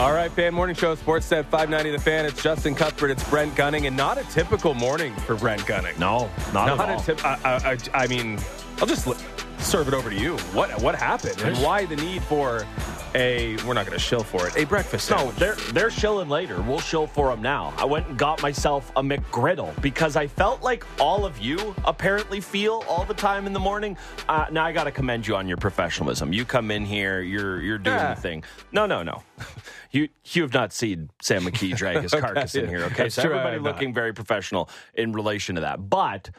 [0.00, 2.24] All right, fan morning show, sports Sportsnet 590 The Fan.
[2.24, 5.92] It's Justin Cuthbert, it's Brent Gunning, and not a typical morning for Brent Gunning.
[5.98, 7.00] No, not, not at all.
[7.00, 7.22] a tip.
[7.22, 8.38] I, I, I, I mean,
[8.78, 9.18] I'll just li-
[9.58, 10.38] serve it over to you.
[10.54, 12.66] What what happened, and why the need for
[13.14, 13.56] a?
[13.64, 14.56] We're not going to shill for it.
[14.56, 15.36] A breakfast No, sandwich.
[15.36, 16.60] they're they're shilling later.
[16.62, 17.72] We'll shill for them now.
[17.76, 22.40] I went and got myself a McGriddle because I felt like all of you apparently
[22.40, 23.96] feel all the time in the morning.
[24.28, 26.32] Uh, now I got to commend you on your professionalism.
[26.32, 28.14] You come in here, you're you're doing Yeah.
[28.14, 28.44] the thing.
[28.72, 29.22] No, no, no.
[29.92, 32.84] You you have not seen Sam McKee drag his carcass in here.
[32.84, 36.30] Okay, That's so everybody looking very professional in relation to that, but.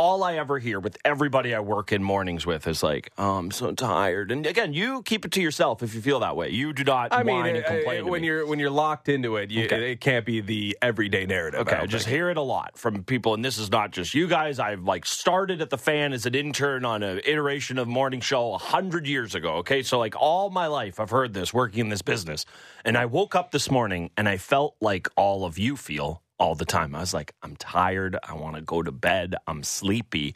[0.00, 3.50] All I ever hear with everybody I work in mornings with is like, oh, I'm
[3.50, 4.32] so tired.
[4.32, 6.48] And again, you keep it to yourself if you feel that way.
[6.48, 8.04] You do not I mean, and uh, complain.
[8.04, 8.28] to when me.
[8.28, 9.92] you're when you're locked into it, you, Okay.
[9.92, 11.60] it can't be the everyday narrative.
[11.60, 12.14] Okay, I I just think.
[12.14, 14.58] hear it a lot from people, and this is not just you guys.
[14.58, 18.54] I've like started at the fan as an intern on an iteration of morning show
[18.54, 19.56] a hundred years ago.
[19.56, 22.46] Okay, so like all my life, I've heard this working in this business,
[22.86, 26.56] and I woke up this morning and I felt like all of you feel all
[26.56, 26.96] the time.
[26.96, 28.16] I was like, I'm tired.
[28.26, 29.36] I want to go to bed.
[29.46, 30.34] I'm sleepy,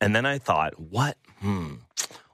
[0.00, 1.16] and then I thought, what?
[1.40, 1.74] Hmm.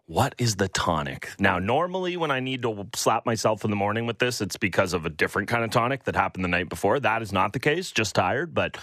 [0.07, 1.31] What is the tonic?
[1.39, 4.93] Now, normally when I need to slap myself in the morning with this, it's because
[4.93, 6.99] of a different kind of tonic that happened the night before.
[6.99, 8.77] That is not the case, just tired, but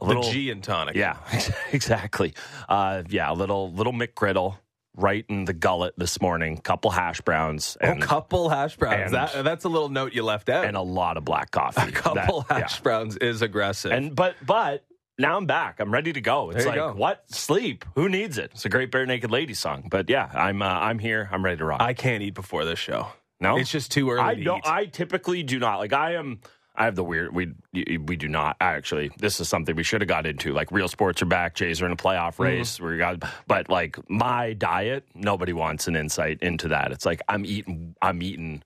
[0.00, 0.96] a the little G and tonic.
[0.96, 1.18] Yeah,
[1.72, 2.34] exactly.
[2.68, 4.56] Uh, yeah, a little little McGriddle
[4.96, 9.12] right in the gullet this morning, couple hash browns Oh, couple hash browns.
[9.12, 10.64] and- That, that's a little note you left out.
[10.66, 11.80] and a lot of black coffee.
[11.88, 13.92] a couple That- hash browns is aggressive.
[13.92, 14.84] And but but
[15.18, 15.78] now I'm back.
[15.80, 16.50] I'm ready to go.
[16.50, 16.92] It's like go.
[16.94, 17.84] what sleep?
[17.94, 18.50] Who needs it?
[18.54, 19.86] It's a great bare naked lady song.
[19.90, 21.28] But yeah, I'm uh, I'm here.
[21.30, 21.80] I'm ready to rock.
[21.80, 23.06] I can't eat before this show.
[23.40, 24.66] no, It's just too early I don't.
[24.66, 25.78] I typically do not.
[25.78, 26.40] Like I am.
[26.74, 27.34] I have the weird.
[27.34, 29.10] We we do not actually.
[29.18, 30.52] This is something we should have got into.
[30.52, 31.54] Like real sports are back.
[31.54, 32.42] Jays are in a playoff Mm-hmm.
[32.42, 32.80] race.
[32.80, 33.22] We got.
[33.46, 36.90] But like my diet, nobody wants an insight into that.
[36.92, 37.94] It's like I'm eating.
[38.00, 38.62] I'm eating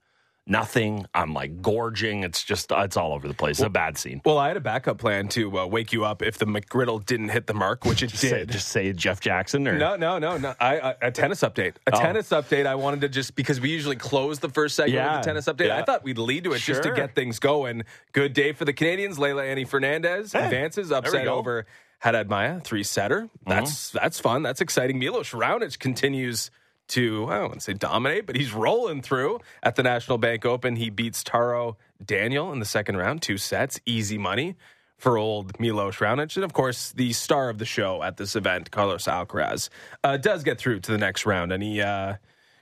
[0.47, 1.05] nothing.
[1.13, 2.23] I'm like gorging.
[2.23, 2.71] It's just.
[2.71, 3.59] It's all over the place.
[3.59, 4.21] It's a bad scene.
[4.25, 7.29] well, I had a backup plan to uh, wake you up if the McGriddle didn't
[7.29, 8.49] hit the mark, which it Say, did.
[8.49, 10.55] just say Jeff Jackson or No, no, no, no.
[10.59, 11.75] I, I a tennis update.
[11.87, 11.99] A Oh.
[11.99, 12.65] tennis update.
[12.65, 15.45] I wanted to just because we usually close the first segment Yeah, with a tennis
[15.45, 15.67] update.
[15.67, 15.77] yeah.
[15.77, 17.83] I thought we'd lead to it just to get things going.
[18.13, 19.17] Good day for the Canadians.
[19.17, 21.65] Leylah Annie Fernandez Hey, advances, upset over
[21.99, 23.27] Haddad Maia, three setter.
[23.45, 24.43] That's that's fun.
[24.43, 24.99] That's exciting.
[24.99, 26.51] Milos Raonic continues
[26.89, 30.45] to I don't want to say dominate, but he's rolling through at the National Bank
[30.45, 30.75] Open.
[30.75, 34.55] He beats Taro Daniel in the second round, two sets, easy money
[34.97, 36.35] for old Milos Raonic.
[36.35, 39.69] And of course, the star of the show at this event, Carlos Alcaraz,
[40.03, 42.15] uh, does get through to the next round, and he uh,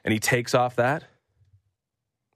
[0.04, 1.04] and he takes off that.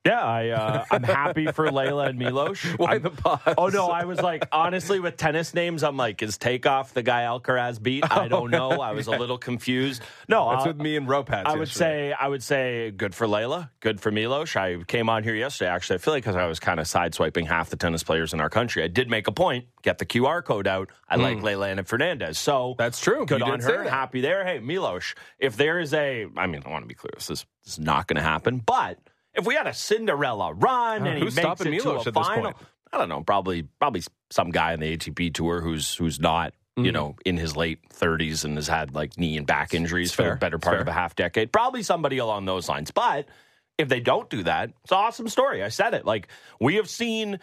[0.05, 2.61] Yeah, I uh, I'm happy for Leylah and Milos.
[2.77, 3.41] Why I'm- the pause?
[3.57, 7.23] Oh no, I was like honestly with tennis names, I'm like, is takeoff the guy
[7.23, 8.09] Alcaraz beat?
[8.09, 8.69] I don't know.
[8.81, 10.01] I was a little confused.
[10.29, 11.49] No, That's I- with me and rope hats.
[11.49, 12.11] I would yesterday.
[12.11, 14.55] say I would say good for Leylah, good for Milos.
[14.55, 15.69] I came on here yesterday.
[15.69, 18.39] Actually, I feel like because I was kind of sideswiping half the tennis players in
[18.39, 19.65] our country, I did make a point.
[19.81, 20.89] Get the QR code out.
[21.09, 22.37] I like Leylah and Fernandez.
[22.39, 22.77] So Hmm.
[22.77, 23.25] That's true.
[23.25, 23.83] Good You on her.
[23.89, 24.45] Happy there.
[24.45, 25.13] Hey, Milos.
[25.39, 27.11] If there is a, I mean, I want to be clear.
[27.15, 28.59] This is this is not going to happen.
[28.65, 28.97] But
[29.33, 32.53] if we had a Cinderella run and he makes it Milos to a final?
[32.91, 33.21] I don't know.
[33.21, 36.53] Probably probably some guy in the ATP tour who's who's not.
[36.77, 36.85] Mm-hmm.
[36.85, 40.23] You know, in his late 30s and has had like knee and back injuries for
[40.23, 40.81] the better part fair.
[40.81, 41.51] of a half decade.
[41.51, 42.91] Probably somebody along those lines.
[42.91, 43.27] But
[43.77, 45.63] if they don't do that, it's an awesome story.
[45.63, 46.05] I said it.
[46.05, 46.27] Like
[46.59, 47.39] we have seen,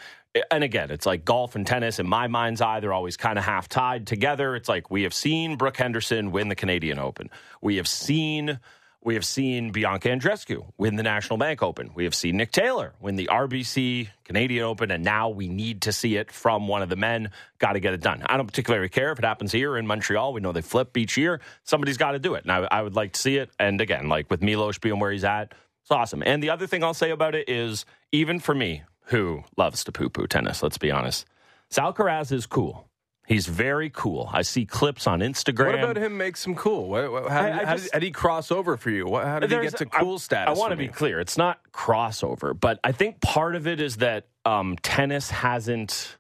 [0.51, 3.45] and again, it's like golf and tennis in my mind's eye, they're always kind of
[3.45, 4.55] half tied together.
[4.55, 7.29] It's like we have seen Brooke Henderson win the Canadian Open.
[7.61, 8.61] We have seen.
[9.05, 11.91] We have seen Bianca Andreescu win the National Bank Open.
[11.95, 15.93] We have seen Nick Taylor win the RBC Canadian Open, and now we need to
[15.93, 17.31] see it from one of the men.
[17.59, 18.25] Got to get it done.
[18.27, 20.33] I don't particularly care if it happens here in Montreal.
[20.33, 21.41] We know they flip each year.
[21.63, 23.51] Somebody's got to do it, and I, I would like to see it.
[23.61, 26.23] And again, like with Milos being where he's at, it's awesome.
[26.27, 29.93] And the other thing I'll say about it is, even for me, who loves to
[29.93, 31.27] poo poo tennis, let's be honest,
[31.71, 32.89] Sal Alcaraz is cool.
[33.27, 34.31] He's very cool.
[34.33, 35.67] I see clips on Instagram.
[35.67, 36.89] What about him makes him cool?
[36.89, 38.91] What, what, how, I- did, I how, just- did, how did he cross over for
[38.91, 39.17] you?
[39.17, 40.57] How did he get to I- cool status?
[40.57, 40.93] I want to be me?
[40.93, 41.19] clear.
[41.21, 46.17] It's not crossover, but I think part of it is that um, tennis hasn't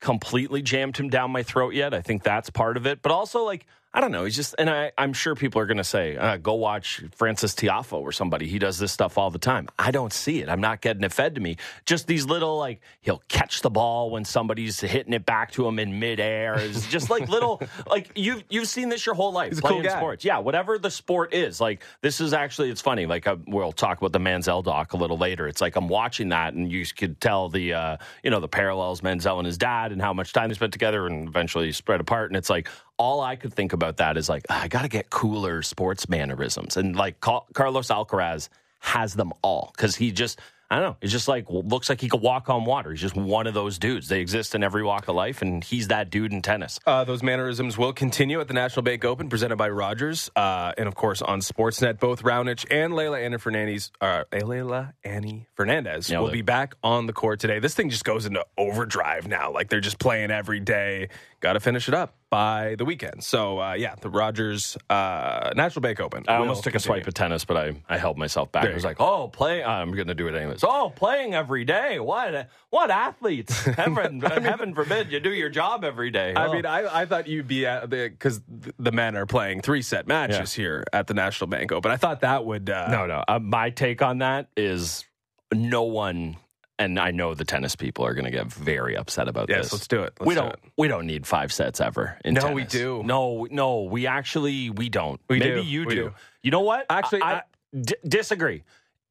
[0.00, 1.94] completely jammed him down my throat yet.
[1.94, 3.00] I think that's part of it.
[3.00, 3.66] But also, like,
[3.96, 4.24] I don't know.
[4.24, 7.54] He's just, and I, I'm sure people are going to say, uh, go watch Frances
[7.54, 8.48] Tiafoe or somebody.
[8.48, 9.68] He does this stuff all the time.
[9.78, 10.48] I don't see it.
[10.48, 11.58] I'm not getting it fed to me.
[11.86, 15.78] Just these little, like, he'll catch the ball when somebody's hitting it back to him
[15.78, 16.56] in midair.
[16.58, 19.80] It's just like little, like, you've, you've seen this your whole life He's a cool
[19.80, 20.24] playing sports.
[20.24, 21.60] Yeah, whatever the sport is.
[21.60, 23.06] Like, this is actually, it's funny.
[23.06, 25.46] Like, uh, we'll talk about the Manziel doc a little later.
[25.46, 29.02] It's like I'm watching that, and you could tell the, uh, you know, the parallels
[29.02, 32.30] Manziel and his dad and how much time they spent together and eventually spread apart.
[32.30, 32.68] And it's like,
[32.98, 36.08] all I could think about that is like, "Ah, I got to get cooler sports
[36.08, 36.76] mannerisms.
[36.76, 38.48] And like, Carlos Alcaraz
[38.80, 40.38] has them all because he just,
[40.70, 40.96] I don't know.
[41.00, 42.90] It's just like looks like he could walk on water.
[42.90, 44.08] He's just one of those dudes.
[44.08, 46.78] They exist in every walk of life, and he's that dude in tennis.
[46.86, 50.86] Uh, those mannerisms will continue at the National Bank Open, presented by Rogers, uh, and
[50.88, 51.98] of course on Sportsnet.
[51.98, 56.32] Both Raonic and Leylah Annie Fernandez, uh, Leylah Annie Fernandez, Nailed will it.
[56.32, 57.58] be back on the court today.
[57.58, 59.50] This thing just goes into overdrive now.
[59.52, 61.08] Like they're just playing every day.
[61.40, 63.22] Got to finish it up by the weekend.
[63.22, 66.24] So uh, yeah, the Rogers uh, National Bank Open.
[66.26, 68.64] I almost took a swipe at tennis, but I, I held myself back.
[68.64, 69.62] There I was like, oh, play.
[69.62, 70.64] I'm going to do it anyways.
[70.64, 72.00] Oh, playing every day.
[72.00, 73.56] What what athletes?
[73.76, 76.34] Heaven, heaven forbid you do your job every day.
[76.34, 76.52] I Oh.
[76.52, 78.40] mean, I, I thought you'd be at the because
[78.78, 81.92] the men are playing three set matches here at the National Bank Open.
[81.92, 83.22] I thought that would uh, no, no.
[83.28, 85.04] Uh, my take on that is
[85.52, 86.36] no one,
[86.78, 89.56] and I know the tennis people are going to get very upset about this.
[89.56, 90.12] Yes, let's do it.
[90.18, 90.52] Let's we do don't.
[90.52, 90.60] it.
[90.76, 92.18] We don't need five sets ever.
[92.24, 93.02] In No, we do.
[93.04, 95.20] No, no, we actually we don't.
[95.28, 95.66] We Maybe do.
[95.66, 95.94] you do.
[95.94, 96.14] do.
[96.42, 96.86] You know what?
[96.90, 97.42] Actually, I, I-
[97.80, 98.64] d- disagree.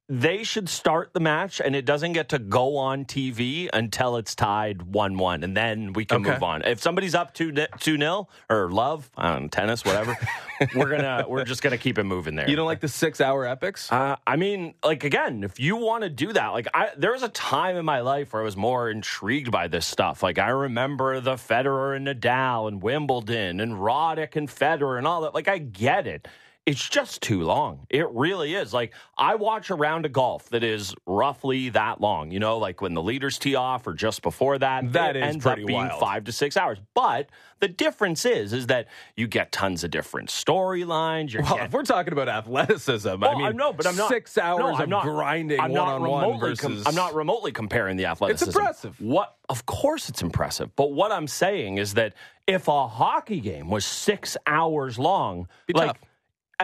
[0.06, 4.34] They should start the match, and it doesn't get to go on TV until it's
[4.34, 6.30] tied one-one, and then we can Okay.
[6.32, 6.60] move on.
[6.62, 10.14] If somebody's up two two nil or love, I don't know, tennis, whatever,
[10.74, 12.50] we're gonna we're just gonna keep it moving there.
[12.50, 13.90] You don't like the six hour epics?
[13.90, 17.22] Uh, I mean, like again, if you want to do that, like I, there was
[17.22, 20.22] a time in my life where I was more intrigued by this stuff.
[20.22, 25.22] Like I remember the Federer and Nadal and Wimbledon and Roddick and Federer and all
[25.22, 25.32] that.
[25.32, 26.28] Like I get it.
[26.66, 27.86] It's just too long.
[27.90, 28.72] It really is.
[28.72, 32.30] Like I watch a round of golf that is roughly that long.
[32.30, 34.92] You know, like when the leaders tee off or just before that.
[34.94, 36.00] That ends up being wild.
[36.00, 36.78] five to six hours.
[36.94, 37.28] But
[37.60, 41.38] the difference is, is that you get tons of different storylines.
[41.38, 44.60] Well, get- if we're talking about athleticism, I mean, know, but I'm not six hours
[44.60, 46.86] no, of I'm not, grinding I'm one not on one remotely com- versus.
[46.86, 48.48] I'm not remotely comparing the athleticism.
[48.48, 49.00] It's impressive.
[49.00, 49.36] What?
[49.50, 50.74] Of course, it's impressive.
[50.76, 52.14] But what I'm saying is that
[52.46, 55.98] if a hockey game was six hours long, Be like tough.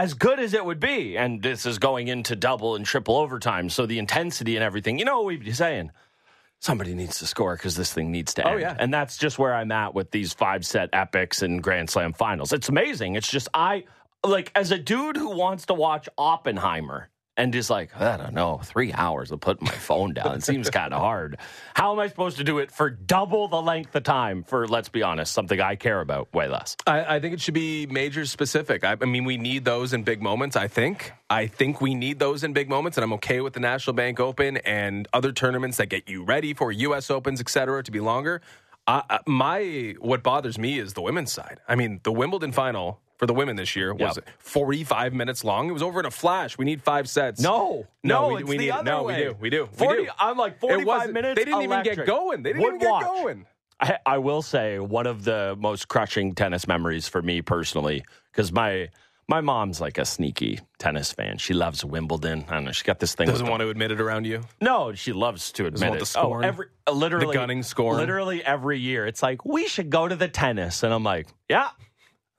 [0.01, 3.69] As good as it would be, and this is going into double and triple overtime,
[3.69, 5.91] so the intensity and everything, you know what we'd be saying?
[6.59, 8.61] Somebody needs to score because this thing needs to Oh, end.
[8.63, 8.77] yeah.
[8.79, 12.53] And that's just where I'm at with these five set epics and Grand Slam finals.
[12.53, 13.15] It's amazing.
[13.17, 13.85] It's just, I,
[14.25, 17.09] like, as a dude who wants to watch Oppenheimer
[17.41, 20.37] and just like, I don't know, three hours of putting my phone down.
[20.37, 21.39] It seems kind of hard.
[21.73, 24.91] How am I supposed to do it for double the length of time for, let's
[24.91, 26.77] be honest, something I care about way less?
[26.87, 28.85] I, I think it should be major specific.
[28.85, 30.55] I, I mean, we need those in big moments.
[30.55, 31.13] I think.
[31.31, 34.21] I think we need those in big moments, and I'm okay with the National Bank
[34.21, 37.11] Open and other tournaments that get you ready for U.S.
[37.11, 38.43] Opens, et cetera, to be longer.
[38.87, 41.61] Uh, my what bothers me is the women's side.
[41.67, 44.31] I mean, the Wimbledon final for the women this year was Yep.
[44.39, 45.69] 45 minutes long.
[45.69, 46.57] It was over in a flash.
[46.57, 47.39] We need five sets.
[47.39, 49.77] No, No, no, we- it's we the need- other no, we do, we do, we
[49.77, 50.11] 40, do.
[50.19, 51.39] I'm like It 45 wasn't- minutes.
[51.39, 52.43] They didn't even get going.
[52.43, 53.05] They didn't Would even get watch.
[53.05, 53.47] going.
[53.79, 58.51] I, I will say one of the most crushing tennis memories for me personally, because
[58.53, 58.89] my
[59.29, 61.39] my mom's like a sneaky tennis fan.
[61.39, 62.47] She loves Wimbledon.
[62.49, 62.73] I don't know.
[62.73, 63.29] She got this thing.
[63.29, 64.41] Doesn't want to admit it around you.
[64.61, 65.99] no, she loves to admit it.
[66.01, 66.43] the scorn?
[66.45, 67.97] Oh, every uh, literally The gunning scorn?
[67.99, 71.69] Literally every year, it's like we should go to the tennis, and I'm like, yeah,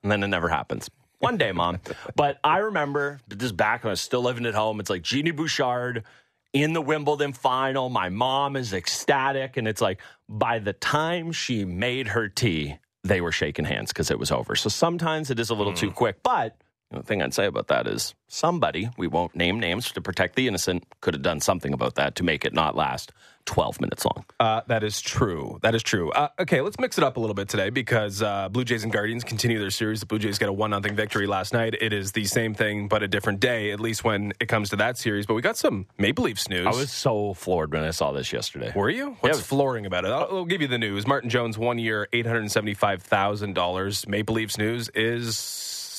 [0.02, 0.90] and then it never happens.
[1.18, 1.80] One day, mom.
[2.16, 4.80] but I remember this back when I was still living at home.
[4.80, 6.04] It's like Genie Bouchard
[6.52, 7.88] in the Wimbledon final.
[7.88, 13.20] My mom is ecstatic, and it's like by the time she made her tea, they
[13.20, 14.56] were shaking hands because it was over.
[14.56, 15.94] So sometimes it is a little too mm.
[15.94, 16.56] quick, but.
[16.90, 20.46] The thing I'd say about that is somebody, we won't name names to protect the
[20.46, 23.12] innocent, could have done something about that to make it not last
[23.44, 24.24] 12 minutes long.
[24.40, 25.58] Uh, that is true.
[25.62, 26.10] That is true.
[26.12, 28.92] Uh, okay, let's mix it up a little bit today because uh, Blue Jays and
[28.92, 30.00] Guardians continue their series.
[30.00, 31.74] The Blue Jays get a one 0 victory last night.
[31.80, 34.76] It is the same thing, but a different day, at least when it comes to
[34.76, 35.26] that series.
[35.26, 36.66] But we got some Maple Leafs news.
[36.66, 38.72] I was so floored when I saw this yesterday.
[38.74, 39.16] Were you?
[39.20, 39.44] What's Yeah.
[39.44, 40.12] flooring about it?
[40.12, 41.06] I'll, I'll give you the news.
[41.06, 44.06] Martin Jones, one year, eight hundred seventy-five thousand dollars.
[44.08, 45.36] Maple Leafs news is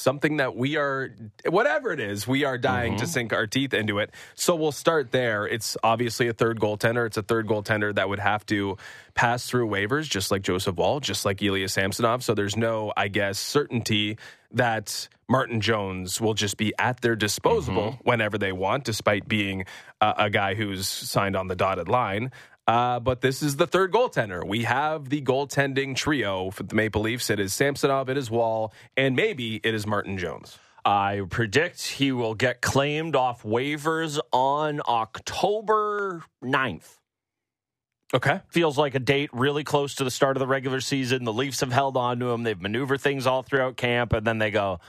[0.04, 1.16] something that we are,
[1.48, 4.12] whatever it is, we are dying to sink our teeth into it.
[4.36, 5.48] So we'll start there.
[5.48, 7.08] It's obviously a third goaltender.
[7.08, 8.78] It's a third goaltender that would have to
[9.16, 12.24] pass through waivers, just like Joseph Woll, just like Ilya Samsonov.
[12.24, 14.18] So there's no, I guess, certainty
[14.52, 19.66] that Martin Jones will just be at their disposable whenever they want, despite being
[20.02, 22.32] uh, a guy who's signed on the dotted line.
[22.66, 24.46] Uh, but this is the third goaltender.
[24.48, 27.30] We have the goaltending trio for the Maple Leafs.
[27.30, 30.58] It is Samsonov, it is Woll, and maybe it is Martin Jones.
[30.86, 36.98] I predict he will get claimed off waivers on October 9th.
[38.14, 38.42] Okay.
[38.50, 41.24] Feels like a date really close to the start of the regular season.
[41.24, 42.44] The Leafs have held on to him.
[42.44, 44.80] They've maneuvered things all throughout camp, and then they go,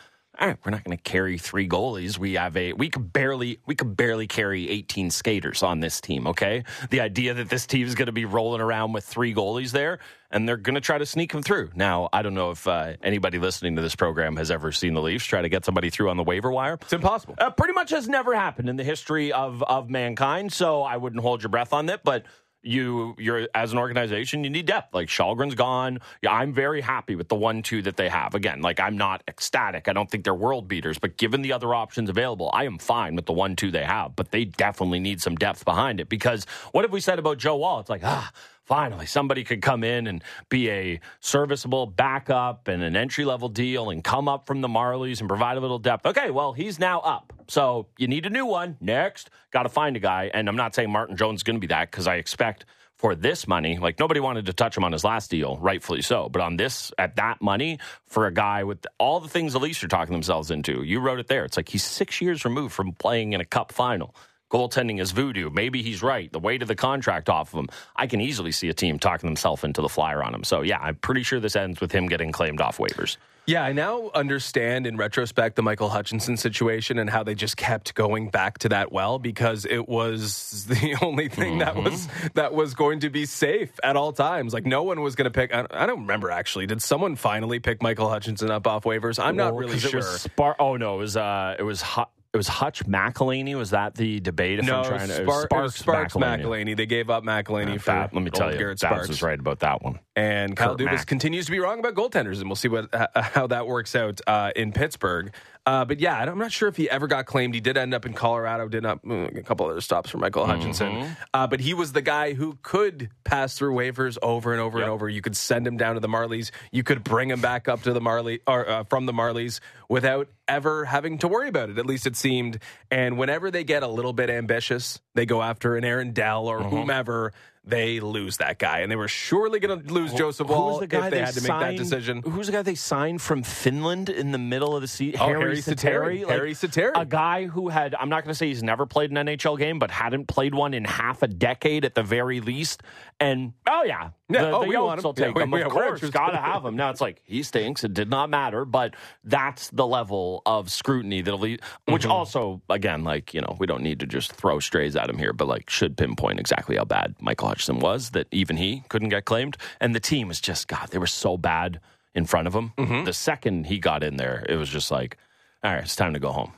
[0.40, 2.18] all right, we're not going to carry three goalies.
[2.18, 6.26] We have a we could barely we could barely carry 18 skaters on this team,
[6.26, 6.64] okay?
[6.90, 10.00] The idea that this team is going to be rolling around with three goalies there
[10.30, 11.70] and they're going to try to sneak them through.
[11.76, 15.02] Now, I don't know if uh, anybody listening to this program has ever seen the
[15.02, 16.78] Leafs try to get somebody through on the waiver wire.
[16.82, 17.36] It's impossible.
[17.38, 21.22] Uh, pretty much has never happened in the history of of mankind, so I wouldn't
[21.22, 22.24] hold your breath on that, but
[22.64, 24.94] you you're as an organization you need depth.
[24.94, 26.00] Like Källgren's gone.
[26.22, 28.34] Yeah, i'm very happy with the one two that they have.
[28.34, 29.88] Again like i'm not ecstatic.
[29.88, 33.14] I don't think they're world beaters but given the other options available i am fine
[33.16, 36.44] with the one two they have but they definitely need some depth behind it because
[36.72, 37.80] what have we said about joe Woll?
[37.80, 38.30] It's like ah
[38.64, 43.90] finally somebody could come in and be a serviceable backup and an entry level deal
[43.90, 47.00] and come up from the marlies and provide a little depth okay well he's now
[47.00, 50.56] up so you need a new one next got to find a guy and i'm
[50.56, 52.64] not saying martin jones is going to be that because i expect
[52.96, 56.28] for this money, like nobody wanted to touch him on his last deal, rightfully so.
[56.28, 59.82] But on this, at that money, for a guy with all the things the Leafs
[59.82, 61.44] are talking themselves into, you wrote it there.
[61.44, 64.14] It's like he's six years removed from playing in a cup final.
[64.54, 65.50] Goaltending is voodoo.
[65.50, 66.30] Maybe he's right.
[66.30, 67.68] The weight of the contract off of him.
[67.96, 70.44] I can easily see a team talking themselves into the flyer on him.
[70.44, 73.16] So, yeah, I'm pretty sure this ends with him getting claimed off waivers.
[73.46, 77.94] Yeah, I now understand in retrospect the Michael Hutchinson situation and how they just kept
[77.94, 81.58] going back to that well because it was the only thing mm-hmm.
[81.58, 84.54] that was that was going to be safe at all times.
[84.54, 85.52] Like no one was going to pick.
[85.52, 86.66] I don't remember actually.
[86.66, 89.18] Did someone finally pick Michael Hutchinson up off waivers?
[89.18, 90.00] I'm well, not really sure.
[90.00, 91.82] Spar- oh no, it was uh, it was.
[91.82, 93.54] Hu- it was Hutch McElhinney.
[93.54, 94.58] Was that the debate?
[94.58, 96.42] If no, I'm trying to, Spar- Sparks, Sparks McElhinney.
[96.42, 96.76] McElhinney.
[96.76, 99.38] They gave up McElhinney uh, for that, let me tell you, Garrett Sparks was right
[99.38, 100.00] about that one.
[100.16, 103.68] And Kyle Dubas continues to be wrong about goaltenders, and we'll see what how that
[103.68, 105.32] works out uh, in Pittsburgh.
[105.66, 107.54] Uh, but yeah, I'm not sure if he ever got claimed.
[107.54, 110.44] He did end up in Colorado, did not mm, a couple other stops for Michael
[110.44, 110.92] Hutchinson.
[110.92, 111.12] Mm-hmm.
[111.32, 114.84] Uh, but he was the guy who could pass through waivers over and over yep.
[114.84, 115.08] and over.
[115.08, 116.50] You could send him down to the Marlies.
[116.70, 120.28] You could bring him back up to the Marley or uh, from the Marlies without
[120.46, 121.78] ever having to worry about it.
[121.78, 122.58] At least it seemed.
[122.90, 126.60] And whenever they get a little bit ambitious, they go after an Aaron Dell or
[126.60, 126.76] mm-hmm.
[126.76, 127.32] whomever
[127.66, 130.90] they lose that guy, and they were surely going to lose Joseph Woll the if
[130.90, 132.22] they, they had to make that decision.
[132.22, 135.20] Who's the guy they signed from Finland in the middle of the season?
[135.20, 136.26] Oh, Harri Sateri.
[136.26, 139.10] Like, Harri Sateri, a guy who had I'm not going to say he's never played
[139.10, 142.82] an NHL game, but hadn't played one in half a decade at the very least.
[143.18, 145.04] And oh yeah, yeah, the, oh, the we want him.
[145.04, 145.50] will take yeah, him.
[145.50, 146.76] We, of course, got to have him.
[146.76, 147.84] Now it's like he stinks.
[147.84, 151.60] It did not matter, but that's the level of scrutiny that'll lead.
[151.86, 152.12] Which mm-hmm.
[152.12, 155.32] also, again, like you know, we don't need to just throw strays at him here,
[155.32, 158.10] but like should pinpoint exactly how bad Michael Hutchinson was.
[158.10, 160.88] That even he couldn't get claimed, and the team was just God.
[160.90, 161.80] They were so bad
[162.14, 162.72] in front of him.
[162.78, 163.04] Mm-hmm.
[163.04, 165.18] The second he got in there, it was just like,
[165.62, 166.52] all right, it's time to go home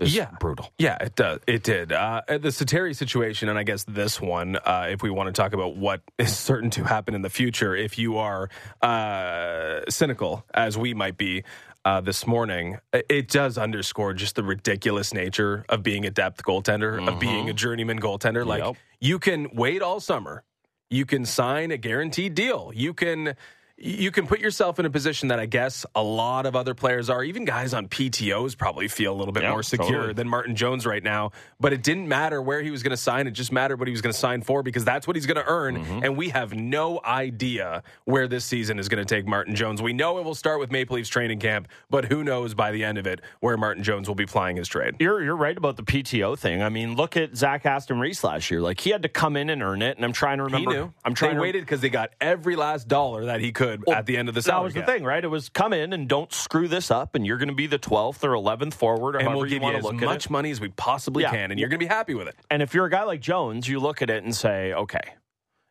[0.00, 0.30] yeah.
[0.40, 0.72] brutal.
[0.78, 1.40] Yeah, it does.
[1.46, 1.92] It did.
[1.92, 5.52] Uh, the Sateri situation, and I guess this one, uh, if we want to talk
[5.52, 8.48] about what is certain to happen in the future, if you are
[8.82, 11.44] uh, cynical, as we might be
[11.84, 16.98] uh, this morning, it does underscore just the ridiculous nature of being a depth goaltender,
[16.98, 17.08] mm-hmm.
[17.08, 18.44] of being a journeyman goaltender.
[18.44, 18.76] Like, yep.
[19.00, 20.44] you can wait all summer,
[20.90, 23.36] you can sign a guaranteed deal, you can
[23.80, 27.08] you can put yourself in a position that I guess a lot of other players
[27.08, 27.22] are.
[27.22, 30.14] Even guys on PTOs probably feel a little bit more secure totally.
[30.14, 31.30] than Martin Jones right now.
[31.60, 33.28] But it didn't matter where he was going to sign.
[33.28, 35.36] It just mattered what he was going to sign for because that's what he's going
[35.36, 35.76] to earn.
[35.76, 36.04] Mm-hmm.
[36.04, 39.80] And we have no idea where this season is going to take Martin Jones.
[39.80, 42.82] We know it will start with Maple Leafs training camp, but who knows by the
[42.82, 44.96] end of it where Martin Jones will be plying his trade.
[44.98, 46.64] You're, you're right about the PTO thing.
[46.64, 48.60] I mean, look at Zach Aston Reese last year.
[48.60, 49.96] Like he had to come in and earn it.
[49.96, 50.70] And I'm trying to remember.
[50.72, 50.92] He knew.
[51.04, 53.96] I'm trying they to waited because they got every last dollar that he could well,
[53.96, 55.22] at the end of the that was the thing, right?
[55.22, 57.78] It was come in and don't screw this up, and you're going to be the
[57.78, 60.68] 12th or 11th forward, or and we'll give you, you as much money as we
[60.68, 61.30] possibly yeah.
[61.30, 62.36] can, and you're going to be happy with it.
[62.50, 65.14] And if you're a guy like Jones, you look at it and say, okay,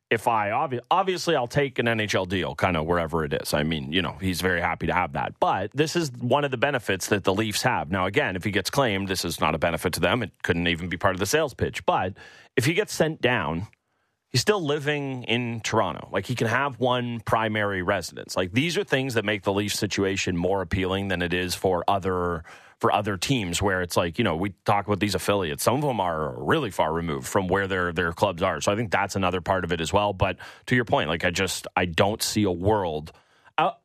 [0.09, 3.53] if I obvi- obviously I'll take an NHL deal, kind of wherever it is.
[3.53, 5.33] I mean, you know, he's very happy to have that.
[5.39, 7.91] But this is one of the benefits that the Leafs have.
[7.91, 10.23] Now, again, if he gets claimed, this is not a benefit to them.
[10.23, 11.85] It couldn't even be part of the sales pitch.
[11.85, 12.13] But
[12.55, 13.67] if he gets sent down
[14.29, 16.09] he's still living in Toronto.
[16.11, 18.35] Like he can have one primary residence.
[18.35, 21.83] Like these are things that make the Leafs situation more appealing than it is for
[21.87, 22.43] other
[22.79, 25.63] for other teams where it's like, you know, we talk about these affiliates.
[25.63, 28.61] Some of them are really far removed from where their their clubs are.
[28.61, 30.13] So I think that's another part of it as well.
[30.13, 33.11] But to your point, like I just I don't see a world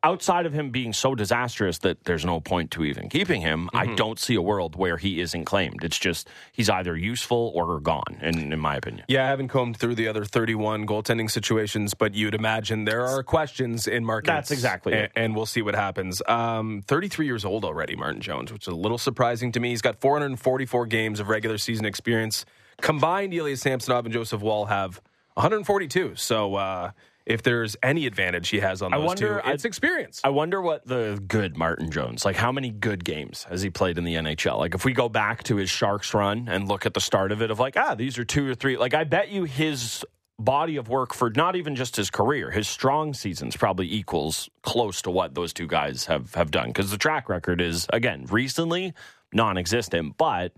[0.02, 3.76] outside of him being so disastrous that there's no point to even keeping him, mm-hmm.
[3.76, 5.82] I don't see a world where he isn't claimed.
[5.82, 9.04] It's just he's either useful or gone, in, in my opinion.
[9.08, 13.22] Yeah, I haven't combed through the other 31 goaltending situations, but you'd imagine there are
[13.22, 14.28] questions in markets.
[14.28, 16.20] That's exactly and, and, we'll see what happens.
[16.28, 19.70] Um, 33 years old already, Martin Jones, which is a little surprising to me.
[19.70, 22.44] He's got 444 games of regular season experience.
[22.80, 25.00] Combined, Elias Samsonov and Joseph Woll have
[25.34, 26.16] 142.
[26.16, 26.90] So, uh,
[27.26, 30.20] if there's any advantage he has on I those wonder- two, it's I- experience.
[30.24, 33.98] I wonder what the good Martin Jones, like how many good games has he played
[33.98, 34.58] in the NHL?
[34.58, 37.40] Like if we go back to his Sharks run and look at the start of
[37.42, 38.76] it of like, ah, these are two or three.
[38.76, 40.04] Like I bet you his
[40.38, 45.00] body of work for not even just his career, his strong seasons probably equals close
[45.02, 48.92] to what those two guys have have done because the track record is again recently
[49.32, 50.52] non-existent, but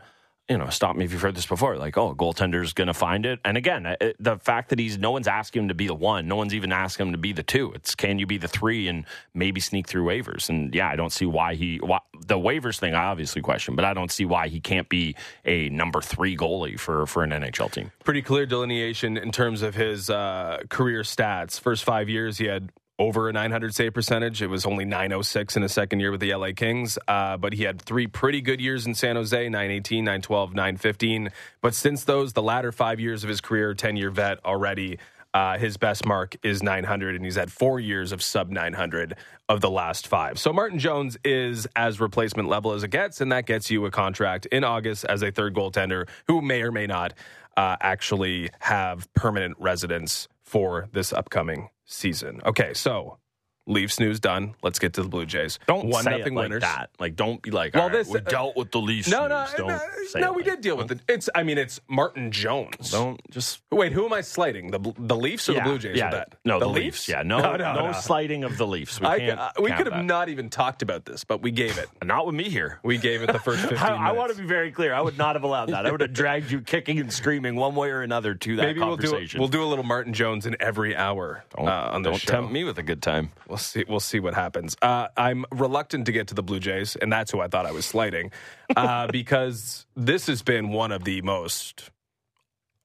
[0.49, 1.77] you know, stop me if you've heard this before.
[1.79, 3.41] Like, oh, goaltender's going to find it.
[3.47, 6.29] And again, it, the fact that he's no one's asking him to be the one,
[6.29, 7.73] no one's even asking him to be the two.
[7.73, 10.51] It's can you be the three and maybe sneak through waivers?
[10.51, 12.95] And yeah, I don't see why he why, the waivers thing.
[12.95, 16.79] I obviously question, but I don't see why he can't be a number three goalie
[16.79, 17.91] for for an NHL team.
[18.05, 21.59] Pretty clear delineation in terms of his uh, career stats.
[21.59, 24.41] First five years, he had over a 900 save percentage.
[24.41, 27.65] It was only 906 in his second year with the LA Kings, uh, but he
[27.65, 31.31] had three pretty good years in San Jose 918, 912, 915.
[31.61, 34.99] But since those, the latter five years of his career, 10 year vet already.
[35.33, 39.17] Uh, his best mark is 900, and he's had four years of sub 900
[39.49, 40.39] of the last five.
[40.39, 43.91] So Martin Jones is as replacement level as it gets, and that gets you a
[43.91, 47.15] contract in August as a third goaltender who may or may not
[47.57, 52.41] uh, actually have permanent residence for this upcoming season.
[52.45, 53.19] Okay, so
[53.67, 54.55] Leafs news done.
[54.63, 55.59] Let's get to the Blue Jays.
[55.67, 56.61] Don't one say nothing it like winners.
[56.63, 56.91] that.
[56.99, 59.09] Like, don't be like, Well, this- we dealt with the Leafs.
[59.09, 59.55] No, no, news.
[59.57, 61.01] Don't no, no we like- did deal with it.
[61.09, 62.91] It's, I mean, it's Martin Jones.
[62.91, 64.71] Don't just Wait, who am I slighting?
[64.71, 65.97] The the Leafs or the Blue Jays?
[65.97, 66.35] Yeah, that?
[66.45, 67.09] no, the, Leafs.
[67.09, 67.93] Yeah, no, no, no, no, no.
[67.93, 69.01] slighting of the Leafs.
[69.01, 69.41] We I, can't.
[69.41, 70.05] uh, we could have that.
[70.05, 71.89] not even talked about this, but we gave it.
[72.05, 72.81] Not with me here.
[72.83, 74.93] We gave it the first 15 I, I want to be very clear.
[74.95, 75.87] I would not have allowed that.
[75.87, 78.81] I would have dragged you kicking and screaming one way or another to that Maybe
[78.81, 79.41] we'll do conversation.
[79.41, 82.27] we'll do a little Martin Jones in every hour don't uh, on the show.
[82.27, 83.31] don't tempt me with a good time.
[83.55, 83.85] We'll see.
[83.89, 84.77] We'll see what happens.
[84.83, 87.71] Uh, I'm reluctant to get to the Blue Jays, and that's who I thought I
[87.71, 88.33] was slighting,
[88.75, 91.93] uh, because this has been one of the most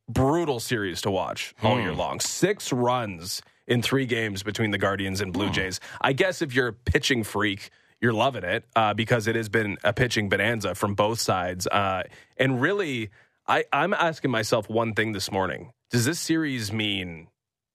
[0.07, 2.19] brutal series to watch all year long.
[2.19, 5.79] Six runs in three games between the Guardians and Blue Jays.
[6.01, 9.79] I guess if you're a pitching freak, you're loving it uh, because it has been
[9.83, 11.65] a pitching bonanza from both sides.
[11.65, 12.03] Uh,
[12.37, 13.09] and really,
[13.47, 17.25] I, I'm asking myself one thing this morning: Does this series mean?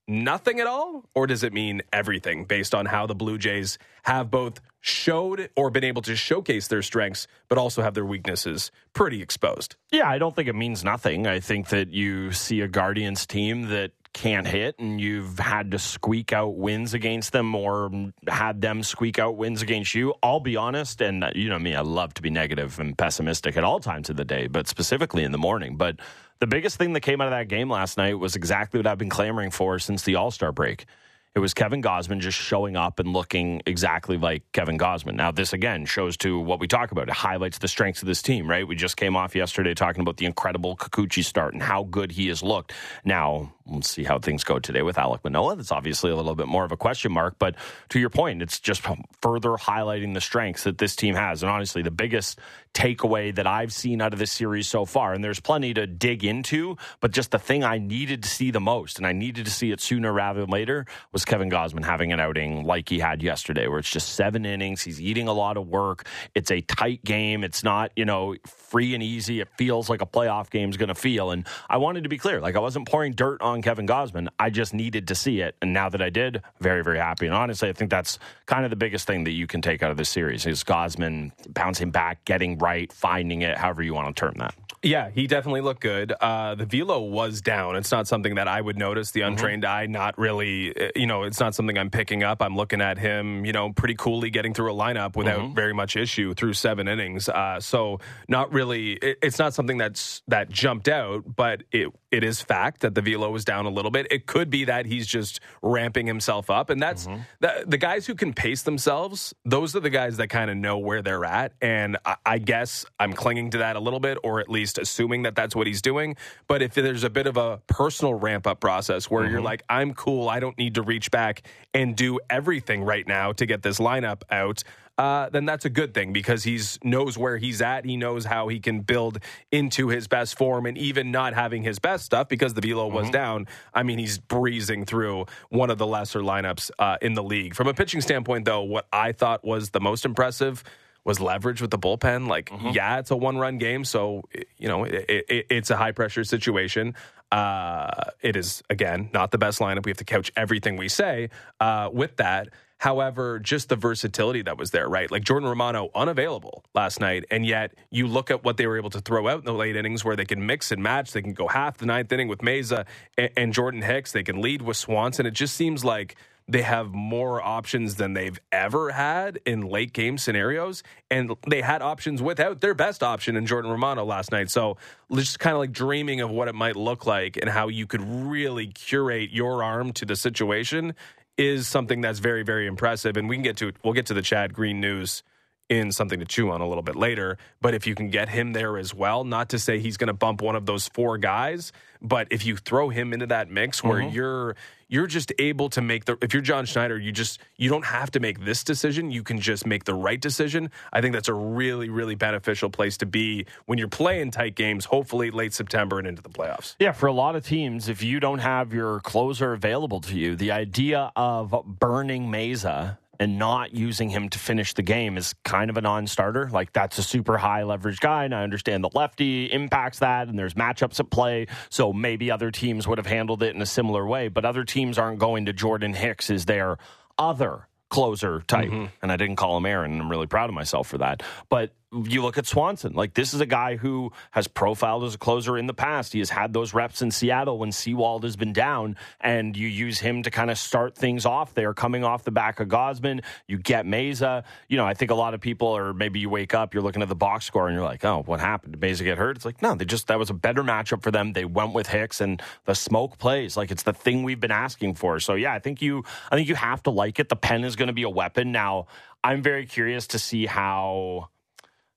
[0.07, 4.31] Nothing at all, or does it mean everything based on how the Blue Jays have
[4.31, 9.23] both showed or been able to showcase their strengths, but also have their weaknesses pretty
[9.23, 9.77] exposed?
[9.91, 11.27] Yeah, I don't think it means nothing.
[11.27, 15.79] I think that you see a Guardians team that can't hit and you've had to
[15.79, 20.15] squeak out wins against them or had them squeak out wins against you.
[20.23, 23.65] I'll be honest, and you know me, I love to be negative and pessimistic at
[23.65, 25.77] all times of the day, but specifically in the morning.
[25.77, 25.97] But
[26.41, 28.99] the biggest thing that came out of that game last night was exactly what I've
[28.99, 30.87] been clamoring for since the All Star break.
[31.35, 35.15] It was Kevin Gausman just showing up and looking exactly like Kevin Gausman.
[35.15, 37.09] Now, this again shows to what we talk about.
[37.09, 38.67] It highlights the strengths of this team, right?
[38.67, 42.29] We just came off yesterday talking about the incredible Kikuchi start and how good he
[42.29, 42.73] has looked.
[43.05, 45.57] Now, we'll see how things go today with Alek Manoah.
[45.57, 47.37] That's obviously a little bit more of a question mark.
[47.39, 47.55] But
[47.91, 48.83] to your point, it's just
[49.23, 51.43] further highlighting the strengths that this team has.
[51.43, 52.39] And honestly, the biggest
[52.75, 56.25] takeaway that I've seen out of this series so far, and there's plenty to dig
[56.25, 59.51] into, but just the thing I needed to see the most, and I needed to
[59.51, 63.23] see it sooner rather than later, was Kevin Gausman having an outing like he had
[63.23, 64.83] yesterday, where it's just seven innings.
[64.83, 66.07] He's eating a lot of work.
[66.35, 67.45] It's a tight game.
[67.45, 69.41] It's not, you know, free and easy.
[69.41, 71.31] It feels like a playoff game's going to feel.
[71.31, 72.41] And I wanted to be clear.
[72.41, 74.29] Like, I wasn't pouring dirt on Kevin Gausman.
[74.39, 75.57] I just needed to see it.
[75.63, 77.27] And now that I did, very, very happy.
[77.27, 79.91] And honestly, I think that's kind of the biggest thing that you can take out
[79.91, 84.21] of this series is Gausman bouncing back, getting right, finding it, however you want to
[84.21, 84.55] term that.
[84.85, 86.13] Yeah, he definitely looked good.
[86.21, 87.75] Uh, the velo was down.
[87.77, 89.11] It's not something that I would notice.
[89.13, 90.77] The untrained eye, not really.
[90.77, 92.43] uh, You know, it's not something I'm picking up.
[92.43, 95.97] I'm looking at him, you know, pretty coolly getting through a lineup without very much
[95.97, 97.29] issue through seven innings.
[97.29, 98.93] Uh, so not really.
[98.93, 103.03] It, it's not something that's that jumped out, but it it is fact that the
[103.03, 104.07] velo was down a little bit.
[104.11, 107.07] It could be that he's just ramping himself up, and that's
[107.41, 109.35] the, the guys who can pace themselves.
[109.45, 112.85] Those are the guys that kind of know where they're at, and I, I guess
[113.01, 115.83] I'm clinging to that a little bit, or at least assuming that that's what he's
[115.83, 116.17] doing.
[116.47, 119.95] But if there's a bit of a personal ramp up process where you're like, I'm
[119.95, 123.79] cool, I don't need to reach back and do everything right now to get this
[123.79, 124.63] lineup out.
[124.97, 127.85] Uh, then that's a good thing because he's knows where he's at.
[127.85, 129.19] He knows how he can build
[129.51, 133.11] into his best form, and even not having his best stuff because the velo was
[133.11, 133.49] down.
[133.73, 137.57] I mean, he's breezing through one of the lesser lineups uh, in the league.
[137.57, 140.63] From a pitching standpoint, though, what I thought was the most impressive
[141.05, 142.29] was leverage with the bullpen.
[142.29, 144.23] Like, yeah, it's a one run game, so
[144.57, 146.95] you know it, it, it's a high pressure situation.
[147.31, 149.85] Uh, it is again not the best lineup.
[149.85, 152.49] We have to couch everything we say uh, with that.
[152.79, 155.11] However, just the versatility that was there, right?
[155.11, 158.91] Like Jordan Romano unavailable last night, and yet you look at what they were able
[158.91, 161.13] to throw out in the late innings where they can mix and match.
[161.13, 162.85] They can go half the ninth inning with Mayza
[163.17, 164.13] and, and Jordan Hicks.
[164.13, 165.25] They can lead with Swanson.
[165.25, 170.19] It just seems like they have more options than they've ever had in late game
[170.19, 170.83] scenarios.
[171.11, 174.51] And they had options without their best option in Jordan Romano last night.
[174.51, 174.77] So
[175.13, 178.03] just kind of like dreaming of what it might look like and how you could
[178.03, 180.95] really curate your arm to the situation
[181.39, 183.17] is something that's very, very impressive.
[183.17, 185.23] And we can get to we'll get to the Chad Green news
[185.71, 187.39] in something to chew on a little bit later.
[187.61, 190.15] But if you can get him there as well, not to say he's going to
[190.15, 194.01] bump one of those four guys, but if you throw him into that mix where
[194.01, 194.15] mm-hmm.
[194.15, 194.57] you're
[194.95, 198.13] you're just able to make the if you're John Schneider, you just you don't have
[198.13, 199.11] to make this decision.
[199.11, 200.71] You can just make the right decision.
[200.93, 204.85] I think that's a really really beneficial place to be when you're playing tight games.
[204.85, 206.77] Hopefully late September and into the playoffs.
[206.79, 210.37] Yeah, for a lot of teams, if you don't have your closer available to you,
[210.37, 215.71] the idea of burning Mayza and not using him to finish the game is kind
[215.71, 216.49] of a non-starter.
[216.51, 220.39] Like that's a super high leverage guy, and I understand the lefty impacts that, and
[220.39, 221.47] there's matchups at play.
[221.71, 224.99] So maybe other teams would have handled it in a similar way, but other teams
[224.99, 226.79] aren't going to Jordan Hicks as their
[227.19, 228.71] other closer type.
[228.71, 228.87] Mm-hmm.
[229.03, 231.23] And I didn't call him Aaron, and I'm really proud of myself for that.
[231.49, 231.73] But
[232.07, 232.93] you look at Swanson.
[232.95, 236.13] Like this is a guy who has profiled as a closer in the past.
[236.13, 240.01] He has had those reps in Seattle when Sewald has been down, and you use
[240.01, 243.23] him to kind of start things off there, coming off the back of Gausman.
[243.47, 244.45] You get Mayza.
[244.69, 247.03] You know, I think a lot of people, or maybe you wake up, you're looking
[247.03, 248.79] at the box score, and you're like, "Oh, what happened?
[248.79, 251.11] Did Mayza get hurt?" It's like, no, they just that was a better matchup for
[251.11, 251.33] them.
[251.33, 253.57] They went with Hicks, and the smoke plays.
[253.57, 255.21] Like it's the thing we've been asking for.
[255.21, 257.29] So yeah, I think you, I think you have to like it.
[257.29, 258.53] The pen is going to be a weapon.
[258.53, 258.87] Now,
[259.23, 261.31] I'm very curious to see how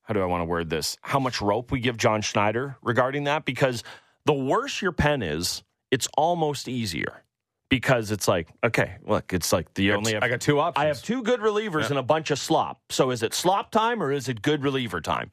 [0.08, 0.98] how do I want to word this?
[1.02, 3.44] How much rope we give John Schneider regarding that?
[3.44, 3.84] Because
[4.26, 7.24] the worse your pen is, it's almost easier
[7.68, 10.82] because it's like, okay, look, it's like the only have, I got two options.
[10.82, 11.90] I have two good relievers yeah.
[11.90, 12.80] and a bunch of slop.
[12.90, 15.30] So is it slop time or is it good reliever time?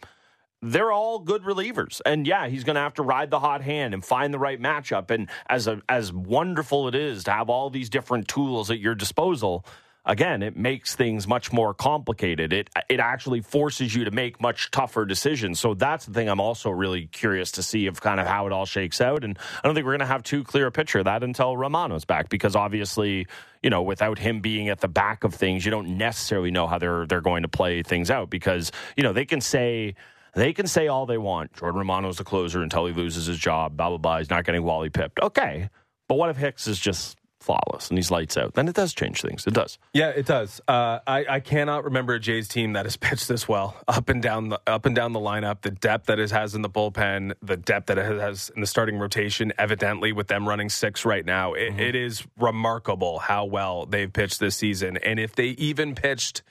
[0.60, 3.92] They're all good relievers, and yeah, he's going to have to ride the hot hand
[3.92, 5.10] and find the right matchup.
[5.10, 8.94] And as a, as wonderful it is to have all these different tools at your
[8.94, 9.66] disposal,
[10.06, 12.52] again, it makes things much more complicated.
[12.52, 15.60] It it actually forces you to make much tougher decisions.
[15.60, 18.52] So that's the thing I'm also really curious to see of kind of how it
[18.52, 19.24] all shakes out.
[19.24, 21.56] And I don't think we're going to have too clear a picture of that until
[21.56, 23.26] Romano's back because obviously,
[23.62, 26.78] you know, without him being at the back of things, you don't necessarily know how
[26.78, 29.94] they're they're going to play things out because, you know, they can say
[30.34, 31.52] they can say all they want.
[31.54, 34.18] Jordan Romano's the closer until he loses his job, blah blah blah.
[34.18, 35.20] He's not getting Wally pipped.
[35.20, 35.70] Okay.
[36.06, 39.20] But what if Hicks is just flawless and he's lights out, then it does change
[39.20, 39.46] things.
[39.46, 39.78] It does.
[39.92, 40.60] Yeah, it does.
[40.66, 44.22] Uh, I, I cannot remember a Jays team that has pitched this well up and
[44.22, 45.60] down the up and down the lineup.
[45.60, 48.66] The depth that it has in the bullpen, the depth that it has in the
[48.66, 49.52] starting rotation.
[49.58, 51.80] Evidently, with them running six right now, it, mm-hmm.
[51.80, 54.96] it is remarkable how well they've pitched this season.
[54.96, 56.42] And if they even pitched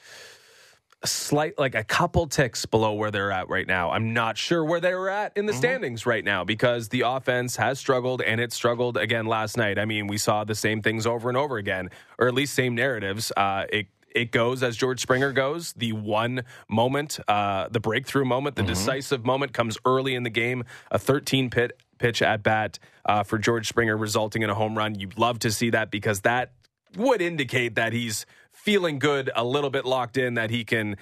[1.05, 3.91] slight like a couple ticks below where they're at right now.
[3.91, 5.59] I'm not sure where they were at in the mm-hmm.
[5.59, 9.77] standings right now because the offense has struggled and it struggled again last night.
[9.77, 12.75] I mean, we saw the same things over and over again, or at least same
[12.75, 13.31] narratives.
[13.35, 15.73] Uh, it it goes as George Springer goes.
[15.73, 18.69] The one moment, uh, the breakthrough moment, the mm-hmm.
[18.69, 20.63] decisive moment comes early in the game.
[20.91, 24.95] A 13 pit pitch at bat uh, for George Springer, resulting in a home run.
[24.95, 26.51] You'd love to see that because that
[26.95, 28.25] would indicate that he's
[28.63, 30.95] feeling good, a little bit locked in, that he can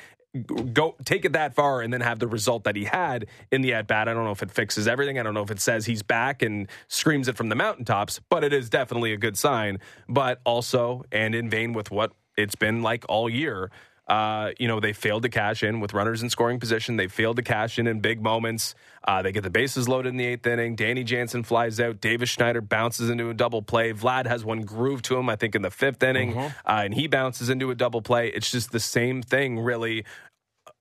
[0.74, 3.74] go take it that far and then have the result that he had in the
[3.74, 4.08] at bat.
[4.08, 5.20] I don't know if it fixes everything.
[5.20, 8.44] I don't know if it says he's back and screams it from the mountaintops, but
[8.44, 9.80] it is definitely a good sign.
[10.10, 13.70] But also, and in vain with what it's been like all year,
[14.12, 16.98] uh, you know, they failed to cash in with runners in scoring position.
[16.98, 18.76] They failed to cash in in big moments.
[19.08, 20.76] Uh, they get the bases loaded in the eighth inning.
[20.76, 22.02] Danny Jansen flies out.
[22.02, 23.94] Davis Schneider bounces into a double play.
[23.94, 26.70] Vlad has one groove to him, I think, in the fifth inning, mm-hmm.
[26.70, 28.28] uh, and he bounces into a double play.
[28.28, 30.04] It's just the same thing, really.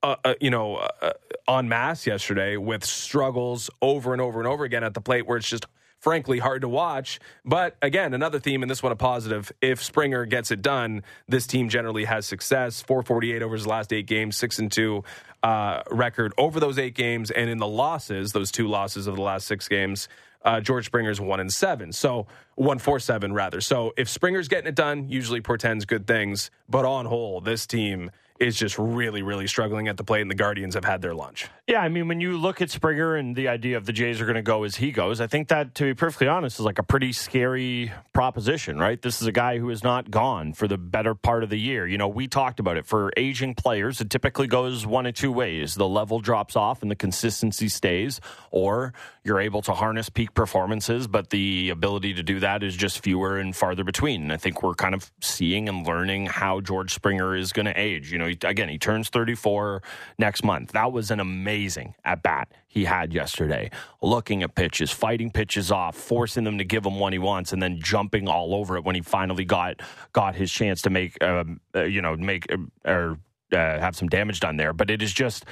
[0.03, 1.13] Uh, uh, you know, uh,
[1.47, 5.37] on mass yesterday with struggles over and over and over again at the plate, where
[5.37, 5.65] it's just
[6.01, 7.19] frankly hard to watch.
[7.45, 9.51] But again, another theme, and this one a positive.
[9.61, 12.81] If Springer gets it done, this team generally has success.
[12.81, 15.03] 448 over his last eight games, six and two
[15.43, 19.21] uh, record over those eight games, and in the losses, those two losses of the
[19.21, 20.09] last six games.
[20.43, 23.61] Uh, George Springer's one and seven, so one four seven rather.
[23.61, 26.49] So if Springer's getting it done, usually portends good things.
[26.67, 28.09] But on whole, this team
[28.41, 31.47] is just really, really struggling at the plate, and the Guardians have had their lunch.
[31.67, 34.25] Yeah, I mean, when you look at Springer and the idea of the Jays are
[34.25, 36.79] going to go as he goes, I think that, to be perfectly honest, is like
[36.79, 38.99] a pretty scary proposition, right?
[38.99, 41.87] This is a guy who is not gone for the better part of the year.
[41.87, 42.87] You know, we talked about it.
[42.87, 46.89] For aging players, it typically goes one of two ways the level drops off and
[46.89, 52.39] the consistency stays, or you're able to harness peak performances, but the ability to do
[52.39, 54.23] that is just fewer and farther between.
[54.23, 57.79] And I think we're kind of seeing and learning how George Springer is going to
[57.79, 58.11] age.
[58.11, 59.81] You know, again, he turns 34
[60.17, 60.71] next month.
[60.71, 63.69] That was an amazing at bat he had yesterday.
[64.01, 67.61] Looking at pitches, fighting pitches off, forcing them to give him what he wants, and
[67.61, 69.81] then jumping all over it when he finally got
[70.13, 73.19] got his chance to make, um, uh, you know, make uh, or
[73.51, 74.73] uh, have some damage done there.
[74.73, 75.45] But it is just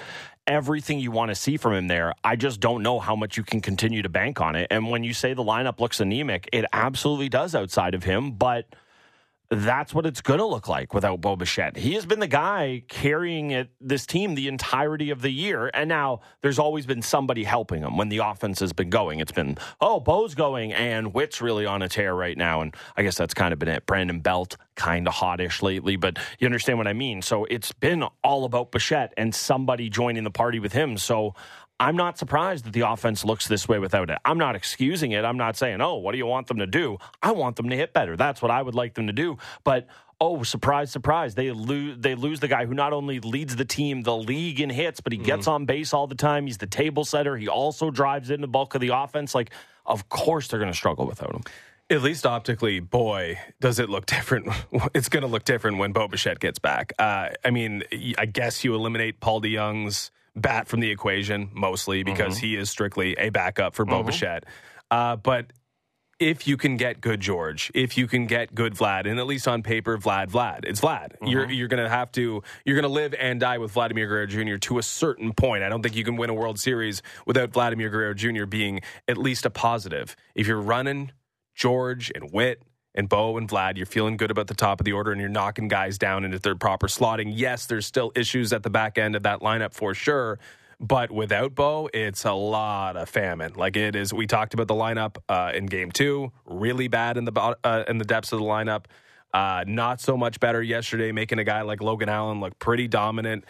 [0.47, 2.13] everything you want to see from him there.
[2.23, 4.67] I just don't know how much you can continue to bank on it.
[4.71, 8.65] And when you say the lineup looks anemic, it absolutely does outside of him, but
[9.51, 11.75] that's what it's going to look like without Bo Bichette.
[11.75, 15.71] He has been the guy carrying it, this team the entirety of the year.
[15.73, 19.19] And now there's always been somebody helping him when the offense has been going.
[19.19, 22.61] It's been, oh, Bo's going and Whit's really on a tear right now.
[22.61, 23.87] And I guess that's kind of been it.
[23.87, 27.21] Brandon Belt, kind of hottish lately, but you understand what I mean.
[27.23, 30.95] So it's been all about Bichette and somebody joining the party with him.
[30.97, 31.33] So
[31.79, 34.17] I'm not surprised that the offense looks this way without it.
[34.25, 35.23] I'm not excusing it.
[35.23, 36.97] I'm not saying, oh, what do you want them to do?
[37.23, 38.17] I want them to hit better.
[38.17, 39.37] That's what I would like them to do.
[39.63, 39.87] But
[40.19, 44.01] oh, surprise, surprise, they lose they lose the guy who not only leads the team,
[44.01, 45.25] the league in hits, but he mm-hmm.
[45.25, 46.45] gets on base all the time.
[46.45, 47.37] He's the table setter.
[47.37, 49.33] He also drives in the bulk of the offense.
[49.33, 49.51] Like,
[49.85, 51.43] of course they're going to struggle without him.
[51.91, 54.49] At least optically, boy, does it look different.
[54.93, 56.93] It's going to look different when Bo Bichette gets back.
[56.99, 57.83] Uh, I mean,
[58.17, 62.45] I guess you eliminate Paul DeJong's bat from the equation mostly because mm-hmm.
[62.47, 64.07] he is strictly a backup for Bo mm-hmm.
[64.07, 64.45] Bichette.
[64.91, 65.51] Uh, but
[66.19, 69.47] if you can get good George, if you can get good Vlad, and at least
[69.47, 71.13] on paper, Vlad, Vlad, it's Vlad.
[71.13, 71.27] Mm-hmm.
[71.27, 74.57] You're you're gonna have to you're gonna live and die with Vladimir Guerrero Jr.
[74.57, 75.63] to a certain point.
[75.63, 78.45] I don't think you can win a World Series without Vladimir Guerrero Jr.
[78.45, 80.15] being at least a positive.
[80.35, 81.11] If you're running
[81.55, 82.61] George and Whit
[82.99, 85.29] and Bo and Vlad, you're feeling good about the top of the order and you're
[85.29, 87.31] knocking guys down into their proper slotting.
[87.33, 90.37] Yes, there's still issues at the back end of that lineup for sure.
[90.81, 93.53] But without Bo, it's a lot of famine.
[93.55, 97.23] Like it is, we talked about the lineup uh, in game two, really bad in
[97.23, 98.85] the uh, in the depths of the lineup.
[99.33, 103.45] Uh, not so much better yesterday, making a guy like Logan Allen look pretty dominant.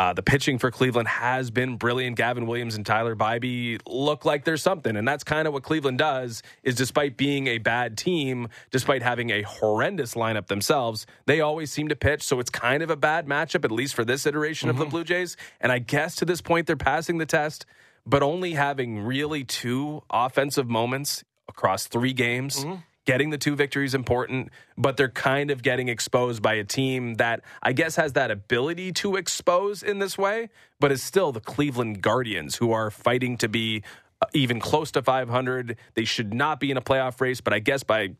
[0.00, 2.16] Uh, the pitching for Cleveland has been brilliant.
[2.16, 5.98] Gavin Williams and Tyler Bibee look like there's something, and that's kind of what Cleveland
[5.98, 6.42] does.
[6.62, 11.88] Is despite being a bad team, despite having a horrendous lineup themselves, they always seem
[11.88, 12.22] to pitch.
[12.22, 14.76] So it's kind of a bad matchup, at least for this iteration mm-hmm.
[14.76, 14.90] of the mm-hmm.
[14.90, 15.36] Blue Jays.
[15.60, 17.66] And I guess to this point, they're passing the test,
[18.06, 22.64] but only having really two offensive moments across three games.
[22.64, 22.76] Mm-hmm
[23.10, 27.40] Getting the two victories important, but they're kind of getting exposed by a team that
[27.60, 32.02] I guess has that ability to expose in this way, but is still the Cleveland
[32.02, 33.82] Guardians who are fighting to be
[34.22, 35.76] uh, even close to 500.
[35.94, 38.10] They should not be in a playoff race, but I guess by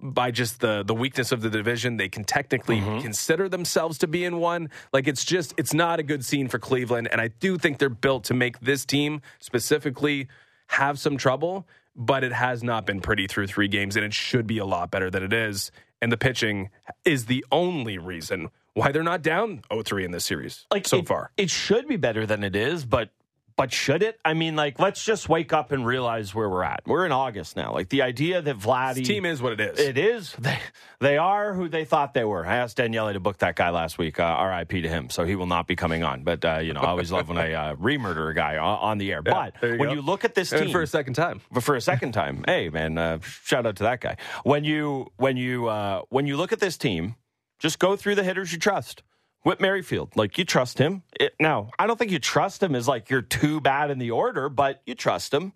[0.00, 3.00] by just the the weakness of the division, they can technically mm-hmm.
[3.00, 4.70] consider themselves to be in one.
[4.90, 7.90] Like it's just it's not a good scene for Cleveland, and I do think they're
[7.90, 10.28] built to make this team specifically
[10.68, 14.46] have some trouble but it has not been pretty through three games, and it should
[14.46, 15.70] be a lot better than it is.
[16.02, 16.70] And the pitching
[17.04, 21.06] is the only reason why they're not down 0-3 in this series like so it,
[21.06, 21.30] far.
[21.36, 23.10] It should be better than it is, but
[23.56, 24.18] but should it?
[24.24, 26.82] I mean, like, let's just wake up and realize where we're at.
[26.86, 27.72] We're in August now.
[27.72, 29.78] Like the idea that Vladdy this team is what it is.
[29.78, 30.34] It is.
[30.44, 30.58] They
[31.00, 32.46] they are who they thought they were.
[32.46, 34.18] I asked Daniele to book that guy last week.
[34.18, 34.82] Uh, R.I.P.
[34.82, 35.10] to him.
[35.10, 36.22] So he will not be coming on.
[36.24, 38.98] But uh, you know, I always love when I uh, remurder a guy on, on
[38.98, 39.22] the air.
[39.24, 39.94] Yeah, but you when go.
[39.94, 42.44] you look at this team and for a second time, but for a second time,
[42.46, 44.16] hey man, uh, shout out to that guy.
[44.44, 47.16] When you when you uh, when you look at this team,
[47.58, 49.02] just go through the hitters you trust.
[49.44, 51.02] Whit Merrifield, like you trust him.
[51.20, 54.10] It, now, I don't think you trust him as like you're too bad in the
[54.10, 55.52] order, but you trust him.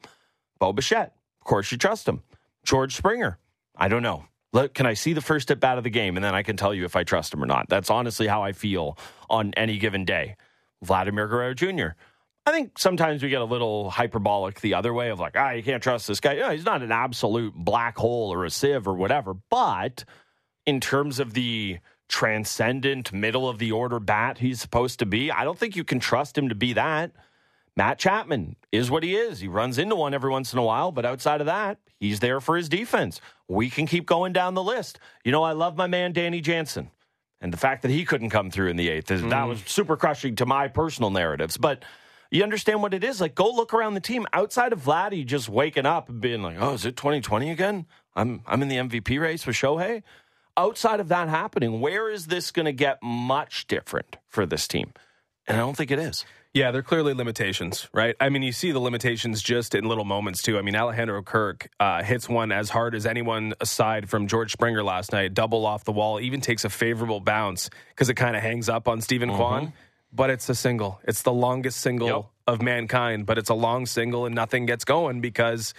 [0.58, 2.22] Bo Bichette, of course you trust him.
[2.64, 3.38] George Springer,
[3.74, 4.26] I don't know.
[4.52, 6.56] Let, can I see the first at bat of the game and then I can
[6.56, 7.68] tell you if I trust him or not?
[7.70, 8.98] That's honestly how I feel
[9.30, 10.36] on any given day.
[10.82, 11.88] Vladimir Guerrero Jr.
[12.44, 15.62] I think sometimes we get a little hyperbolic the other way of like, ah, you
[15.62, 16.34] can't trust this guy.
[16.34, 19.34] Yeah, he's not an absolute black hole or a sieve or whatever.
[19.34, 20.04] But
[20.66, 25.30] in terms of the transcendent middle of the order bat he's supposed to be.
[25.30, 27.12] I don't think you can trust him to be that.
[27.76, 29.38] Matt Chapman is what he is.
[29.38, 32.40] He runs into one every once in a while, but outside of that, he's there
[32.40, 33.20] for his defense.
[33.46, 34.98] We can keep going down the list.
[35.24, 36.90] You know, I love my man Danny Jansen.
[37.40, 39.30] And the fact that he couldn't come through in the eighth, mm.
[39.30, 41.56] that was super crushing to my personal narratives.
[41.56, 41.84] But
[42.32, 43.20] you understand what it is.
[43.20, 46.56] Like, go look around the team outside of Vladdy just waking up and being like,
[46.58, 47.86] oh, is it 2020 again?
[48.16, 50.02] I'm, I'm in the MVP race with Shohei.
[50.58, 54.92] Outside of that happening, where is this going to get much different for this team?
[55.46, 56.24] And I don't think it is.
[56.52, 58.16] Yeah, they're clearly limitations, right?
[58.18, 60.58] I mean, you see the limitations just in little moments too.
[60.58, 64.82] I mean, Alejandro Kirk uh, hits one as hard as anyone aside from George Springer
[64.82, 68.42] last night, double off the wall, even takes a favorable bounce because it kind of
[68.42, 69.38] hangs up on Steven mm-hmm.
[69.38, 69.72] Kwan.
[70.12, 71.00] But it's a single.
[71.04, 72.24] It's the longest single yep.
[72.48, 75.72] of mankind, but it's a long single and nothing gets going because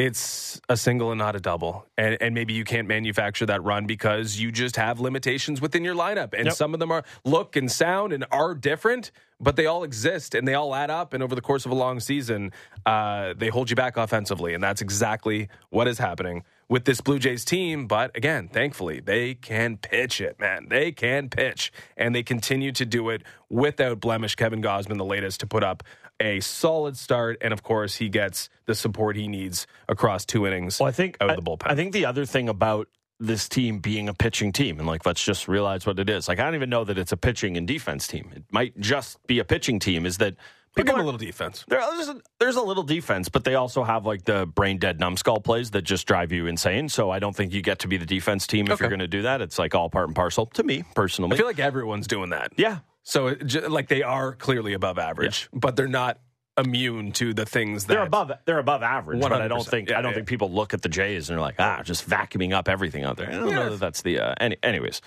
[0.00, 1.84] it's a single and not a double.
[1.98, 5.94] And, and maybe you can't manufacture that run because you just have limitations within your
[5.94, 6.32] lineup.
[6.32, 6.54] And yep.
[6.54, 10.48] some of them are look and sound and are different, but they all exist and
[10.48, 11.12] they all add up.
[11.12, 12.50] And over the course of a long season,
[12.86, 14.54] uh, they hold you back offensively.
[14.54, 17.86] And that's exactly what is happening with this Blue Jays team.
[17.86, 20.68] But again, thankfully, they can pitch it, man.
[20.70, 21.72] They can pitch.
[21.98, 24.34] And they continue to do it without blemish.
[24.34, 25.82] Kevin Gausman, the latest to put up
[26.20, 30.78] a solid start, and of course, he gets the support he needs across two innings.
[30.78, 31.70] Well, I think out of the bullpen.
[31.70, 35.24] I think the other thing about this team being a pitching team, and like let's
[35.24, 36.28] just realize what it is.
[36.28, 38.30] Like I don't even know that it's a pitching and defense team.
[38.34, 40.06] It might just be a pitching team.
[40.06, 40.36] Is that
[40.78, 41.64] are, a little defense.
[41.68, 45.40] There's a, there's a little defense, but they also have like the brain dead numbskull
[45.40, 46.88] plays that just drive you insane.
[46.88, 48.84] So I don't think you get to be the defense team if okay.
[48.84, 49.40] you're going to do that.
[49.40, 51.34] It's like all part and parcel to me personally.
[51.34, 52.52] I feel like everyone's doing that.
[52.56, 53.36] Yeah, so,
[53.68, 55.58] like, they are clearly above average, yeah.
[55.60, 56.18] but they're not
[56.58, 58.32] immune to the things that they're above.
[58.44, 60.16] They're above average, but I don't think yeah, I don't yeah.
[60.16, 63.16] think people look at the Jays and are like, ah, just vacuuming up everything out
[63.16, 63.28] there.
[63.28, 64.20] I don't know that that's the.
[64.20, 65.00] Uh, any, anyways,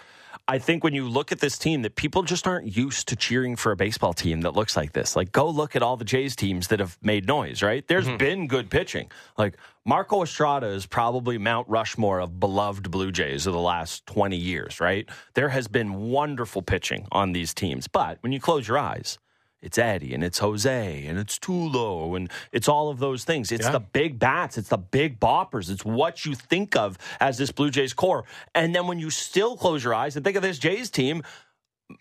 [0.45, 3.55] I think when you look at this team, that people just aren't used to cheering
[3.55, 5.15] for a baseball team that looks like this.
[5.15, 7.87] Like, go look at all the Jays teams that have made noise, right?
[7.87, 8.17] There's mm-hmm.
[8.17, 9.09] been good pitching.
[9.37, 14.35] Like, Marco Estrada is probably Mount Rushmore of beloved Blue Jays of the last 20
[14.35, 15.07] years, right?
[15.33, 17.87] There has been wonderful pitching on these teams.
[17.87, 19.19] But when you close your eyes,
[19.63, 23.51] it's Eddie and it's Jose and it's Tulo and it's all of those things.
[23.51, 23.71] It's yeah.
[23.71, 25.69] the big bats, it's the big boppers.
[25.71, 28.25] It's what you think of as this Blue Jays core.
[28.53, 31.23] And then when you still close your eyes and think of this Jays team,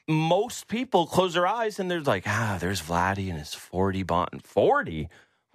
[0.08, 4.42] most people close their eyes and they're like, ah, there's Vladdy and his 40 bond.
[4.44, 5.08] 40?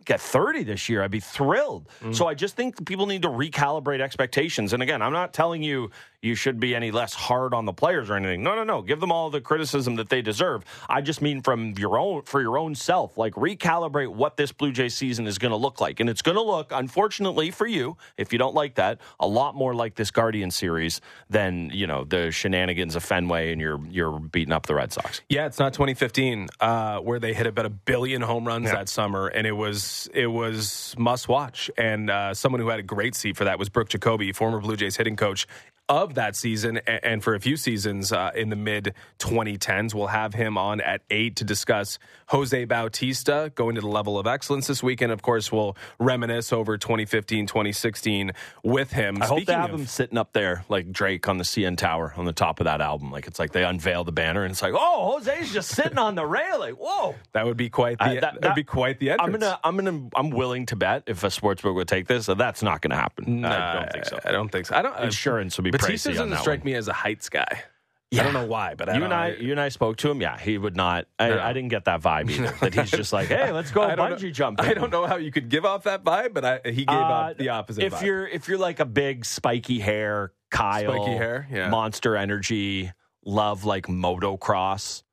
[0.08, 1.88] Get 30 this year, I'd be thrilled.
[2.02, 2.16] Mm.
[2.16, 4.74] So I just think people need to recalibrate expectations.
[4.74, 5.92] And again, I'm not telling you
[6.22, 8.42] you should be any less hard on the players or anything.
[8.42, 8.82] No, no, no.
[8.82, 10.64] Give them all the criticism that they deserve.
[10.90, 14.72] I just mean from your own for your own self, like recalibrate what this Blue
[14.72, 16.00] Jay season is going to look like.
[16.00, 19.56] And it's going to look, unfortunately for you, if you don't like that, a lot
[19.56, 24.20] more like this Guardian series than, you know, the shenanigans of Fenway and you're you're
[24.20, 25.22] beating up the Red Sox.
[25.30, 28.76] Yeah, it's not 2015 uh, where they hit about a billion home runs yeah.
[28.76, 31.72] that summer and it was it was must watch.
[31.78, 34.76] And uh, someone who had a great seat for that was Brook Jacoby, former Blue
[34.76, 35.48] Jays hitting coach
[35.90, 39.94] of that season and for a few seasons uh, in the mid 2010s.
[39.94, 41.98] We'll have him on at 8 to discuss
[42.28, 45.12] Jose Bautista going to the level of excellence this weekend.
[45.12, 48.32] Of course, we'll reminisce over 2015, 2016
[48.64, 49.22] with him.
[49.22, 51.78] I Speaking hope they have of, him sitting up there like Drake on the CN
[51.78, 53.12] Tower on the top of that album.
[53.12, 56.16] Like it's like they unveil the banner and it's like, oh, Jose's just sitting on
[56.16, 56.76] the railing.
[56.76, 57.16] Whoa.
[57.32, 59.36] That would be quite the, uh, that, would be quite the entrance.
[59.36, 62.62] I'm gonna, I'm gonna, I'm willing to bet if a sportsbook would take this, that's
[62.62, 63.46] not going to happen.
[63.46, 64.20] I don't think so.
[64.26, 64.76] I don't think so.
[64.76, 64.98] I don't.
[65.00, 66.66] Insurance would be Bautista doesn't strike one.
[66.66, 67.64] me as a heights guy.
[68.10, 68.22] Yeah.
[68.22, 70.22] I don't know why, but I you and I, you and I spoke to him.
[70.22, 71.08] Yeah, he would not.
[71.20, 71.40] I, no.
[71.40, 72.56] I didn't get that vibe either.
[72.62, 74.66] that he's just like, hey, let's go bungee know, jumping.
[74.66, 77.02] I don't know how you could give off that vibe, but I, he gave uh,
[77.02, 77.84] off the opposite.
[77.84, 78.04] If vibe.
[78.04, 81.70] you're if you're like a big spiky hair Kyle, spiky hair, yeah.
[81.70, 82.94] Monster Energy,
[83.26, 85.04] love like motocross.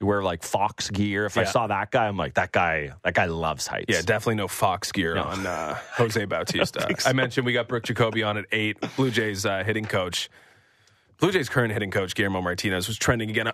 [0.00, 1.26] Wear like Fox gear.
[1.26, 1.42] If yeah.
[1.42, 3.86] I saw that guy, I'm like, that guy, that guy loves heights.
[3.88, 5.24] Yeah, definitely no Fox gear no.
[5.24, 6.86] on uh, Jose Bautista.
[6.88, 7.10] I, so.
[7.10, 10.30] I, mentioned we got Brook Jacoby on at eight, Blue Jays uh, hitting coach.
[11.18, 13.48] Blue Jays current hitting coach Guillermo Martinez was trending again.
[13.48, 13.52] I,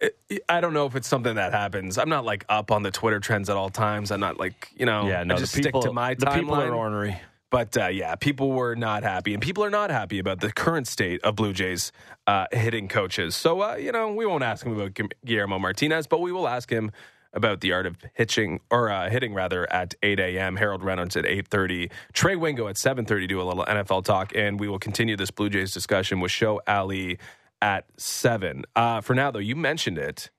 [0.00, 1.98] I, I, don't know if it's something that happens.
[1.98, 4.12] I'm not like up on the Twitter trends at all times.
[4.12, 5.08] I'm not like you know.
[5.08, 5.34] Yeah, no.
[5.34, 6.34] I just people, stick to my the timeline.
[6.34, 7.20] people are ornery.
[7.50, 10.86] But uh, yeah, people were not happy, and people are not happy about the current
[10.86, 11.92] state of Blue Jays
[12.26, 13.34] uh, hitting coaches.
[13.34, 16.70] So uh, you know, we won't ask him about Guillermo Martinez, but we will ask
[16.70, 16.92] him
[17.32, 20.56] about the art of hitching or uh, hitting rather at 8 a.m.
[20.56, 21.90] Harold Reynolds at 8:30.
[22.12, 25.50] Trey Wingo at 7:30 do a little NFL talk, and we will continue this Blue
[25.50, 27.18] Jays discussion with Show Ali
[27.60, 28.64] at seven.
[28.74, 30.30] Uh, for now, though, you mentioned it.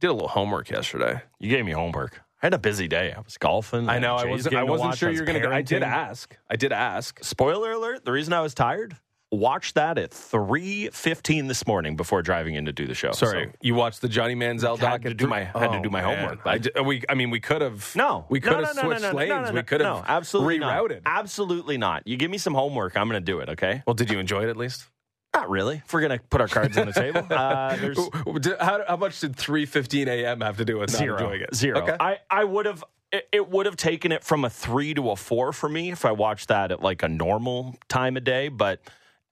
[0.00, 1.22] Did a little homework yesterday.
[1.38, 2.22] You gave me homework.
[2.42, 3.12] I had a busy day.
[3.14, 3.88] I was golfing.
[3.88, 4.16] I know.
[4.16, 4.54] I wasn't.
[4.54, 5.50] I wasn't sure you were going to.
[5.50, 6.36] I did ask.
[6.48, 7.22] I did ask.
[7.22, 8.96] Spoiler alert: the reason I was tired
[9.32, 13.12] watched that at 3.15 this morning before driving in to do the show.
[13.12, 15.02] Sorry, so, you watched the Johnny Manziel doc?
[15.02, 16.40] Had to do my, had to oh, do my oh, homework.
[16.44, 17.94] I, we, I mean, we could have.
[17.94, 18.26] No.
[18.28, 19.52] We could no, have no, switched no, lanes.
[19.52, 21.04] we could have no, absolutely rerouted.
[21.04, 21.18] Not.
[21.18, 22.06] Absolutely not.
[22.06, 23.82] You give me some homework, I'm going to do it, okay?
[23.86, 24.86] Well, did you enjoy it at least?
[25.34, 25.76] Not really.
[25.84, 27.24] If we're going to put our cards on the table.
[27.30, 27.76] Uh,
[28.64, 30.40] how, how, much did 3.15 a.m.
[30.40, 31.12] have to do with Zero.
[31.12, 31.54] not enjoying it?
[31.54, 31.80] Zero.
[31.82, 31.96] Okay.
[32.00, 35.16] I, I would have it, it would have taken it from a three to a
[35.16, 38.48] four for me if I watched that at like a normal time of day.
[38.48, 38.80] But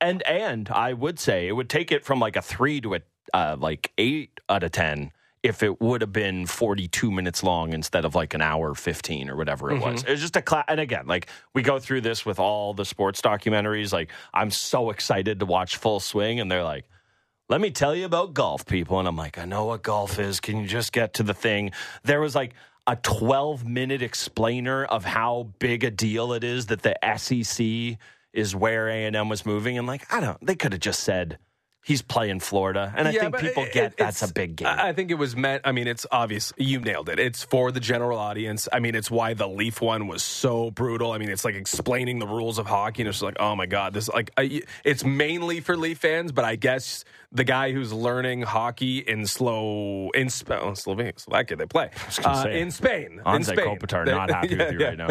[0.00, 3.00] and and I would say it would take it from like a three to a
[3.34, 8.04] uh, like eight out of ten if it would have been 42 minutes long instead
[8.04, 9.92] of like an hour 15 or whatever it Mm-hmm.
[9.92, 10.04] was.
[10.06, 10.64] It's just a class.
[10.68, 13.92] And again, like we go through this with all the sports documentaries.
[13.92, 16.86] Like I'm so excited to watch Full Swing, and they're like,
[17.48, 18.98] let me tell you about golf, people.
[18.98, 20.40] And I'm like, I know what golf is.
[20.40, 21.70] Can you just get to the thing?
[22.04, 22.52] There was like
[22.86, 27.98] a 12 minute explainer of how big a deal it is that the SEC
[28.32, 29.78] is where A&M was moving.
[29.78, 31.38] And like, I don't, they could have just said,
[31.84, 32.92] he's playing Florida.
[32.96, 34.68] And I Yeah, think people it- get that's a big game.
[34.68, 35.62] I I think it was meant.
[35.64, 36.52] I mean, it's obvious.
[36.56, 37.18] You nailed it.
[37.18, 38.68] It's for the general audience.
[38.72, 41.12] I mean, it's why the Leaf one was so brutal.
[41.12, 43.92] I mean, it's like explaining the rules of hockey, and it's like, oh my god,
[43.94, 46.32] this like I, it's mainly for Leaf fans.
[46.32, 51.56] But I guess the guy who's learning hockey in slow in Sp- oh, Slovenia, Slovakia,
[51.58, 51.90] they play
[52.24, 53.18] uh, say, in Spain.
[53.18, 53.58] in Anze Spain.
[53.78, 55.08] Kopitar They- not happy with you right now.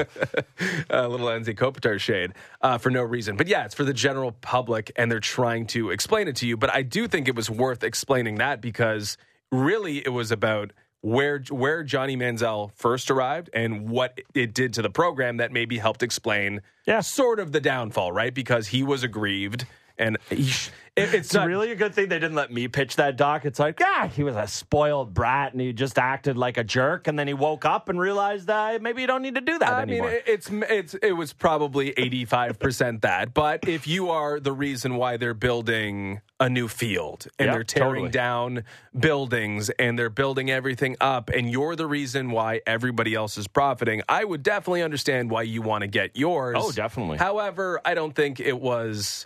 [0.89, 3.37] a little Anze Kopitar shade uh, for no reason.
[3.37, 6.57] But yeah, it's for the general public, and they're trying to explain it to you.
[6.57, 9.17] But I do think it was worth explaining that because
[9.51, 14.81] really it was about where where Johnny Manziel first arrived and what it did to
[14.81, 17.01] the program that maybe helped explain Yeah.
[17.01, 18.33] sort of the downfall, right?
[18.33, 19.67] Because he was aggrieved.
[19.99, 23.17] And sh- it, it's not, really a good thing they didn't let me pitch that
[23.17, 23.45] doc.
[23.45, 27.07] It's like, ah, he was a spoiled brat and he just acted like a jerk.
[27.07, 29.73] And then he woke up and realized uh, maybe you don't need to do that
[29.73, 30.07] I anymore.
[30.07, 33.33] mean, it- it's it's it was probably eighty five percent that.
[33.33, 37.63] But if you are the reason why they're building a new field and Yeah, they're
[37.63, 38.09] tearing totally.
[38.11, 38.63] down
[38.99, 44.01] buildings and they're building everything up, and you're the reason why everybody else is profiting,
[44.09, 46.55] I would definitely understand why you want to get yours.
[46.59, 47.17] Oh, definitely.
[47.17, 49.25] However, I don't think it was.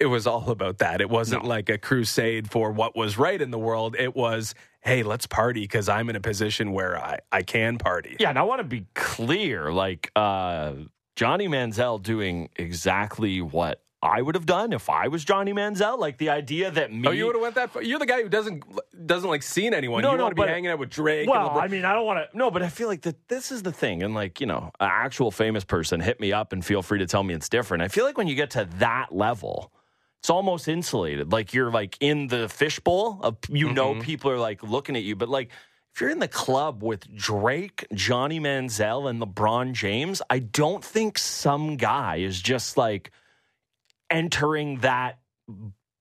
[0.00, 1.00] It was all about that.
[1.02, 3.94] It wasn't like a crusade for what was right in the world.
[3.98, 8.16] It was, hey, let's party because I'm in a position where I, I can party.
[8.18, 9.70] Yeah, and I want to be clear.
[9.70, 10.72] Like uh,
[11.16, 15.98] Johnny Manziel doing exactly what I would have done if I was Johnny Manziel.
[15.98, 17.06] Like the idea that me.
[17.06, 17.82] Oh, you would have went that far?
[17.82, 18.64] You're the guy who doesn't
[19.06, 20.02] doesn't like seeing anyone.
[20.02, 21.28] No, you no, want to be hanging out with Drake.
[21.28, 21.58] Well.
[21.58, 22.36] I mean, I don't want to.
[22.36, 24.88] No, but I feel like that this is the thing, and like you know, an
[24.90, 27.82] actual famous person hit me up and feel free to tell me it's different.
[27.82, 29.70] I feel like when you get to that level,
[30.20, 31.32] it's almost insulated.
[31.32, 34.02] Like you're like in the fishbowl of you know mm-hmm.
[34.02, 35.50] people are like looking at you, but like.
[35.92, 41.18] If you're in the club with Drake, Johnny Manziel, and LeBron James, I don't think
[41.18, 43.10] some guy is just like
[44.08, 45.18] entering that,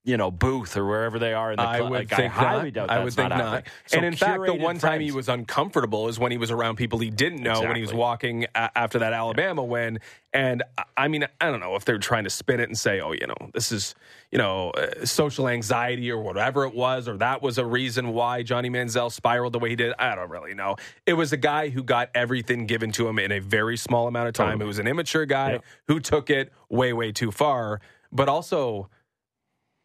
[0.10, 1.76] you know, booth or wherever they are in the club.
[1.76, 2.74] I would Like, think I highly not.
[2.74, 3.39] doubt I would think not.
[3.39, 3.64] happening.
[3.86, 6.76] So and in fact, the one time he was uncomfortable is when he was around
[6.78, 9.99] people he didn't know when he was walking after that Alabama win.
[10.34, 10.64] And
[10.97, 13.26] I- mean, I don't know if they're trying to spin it and say, oh, you
[13.26, 13.95] know, this is,
[14.32, 18.43] you know, uh, social anxiety or whatever it was, or that was a reason why
[18.43, 19.93] Johnny Manziel spiraled the way he did.
[19.97, 20.76] I don't really know.
[21.07, 24.28] It was a guy who got everything given to him in a very small amount
[24.28, 24.53] of time.
[24.60, 24.66] Totally.
[24.66, 25.64] It was an immature guy Yep.
[25.88, 27.82] who took it way, way too far.
[28.12, 28.89] But also,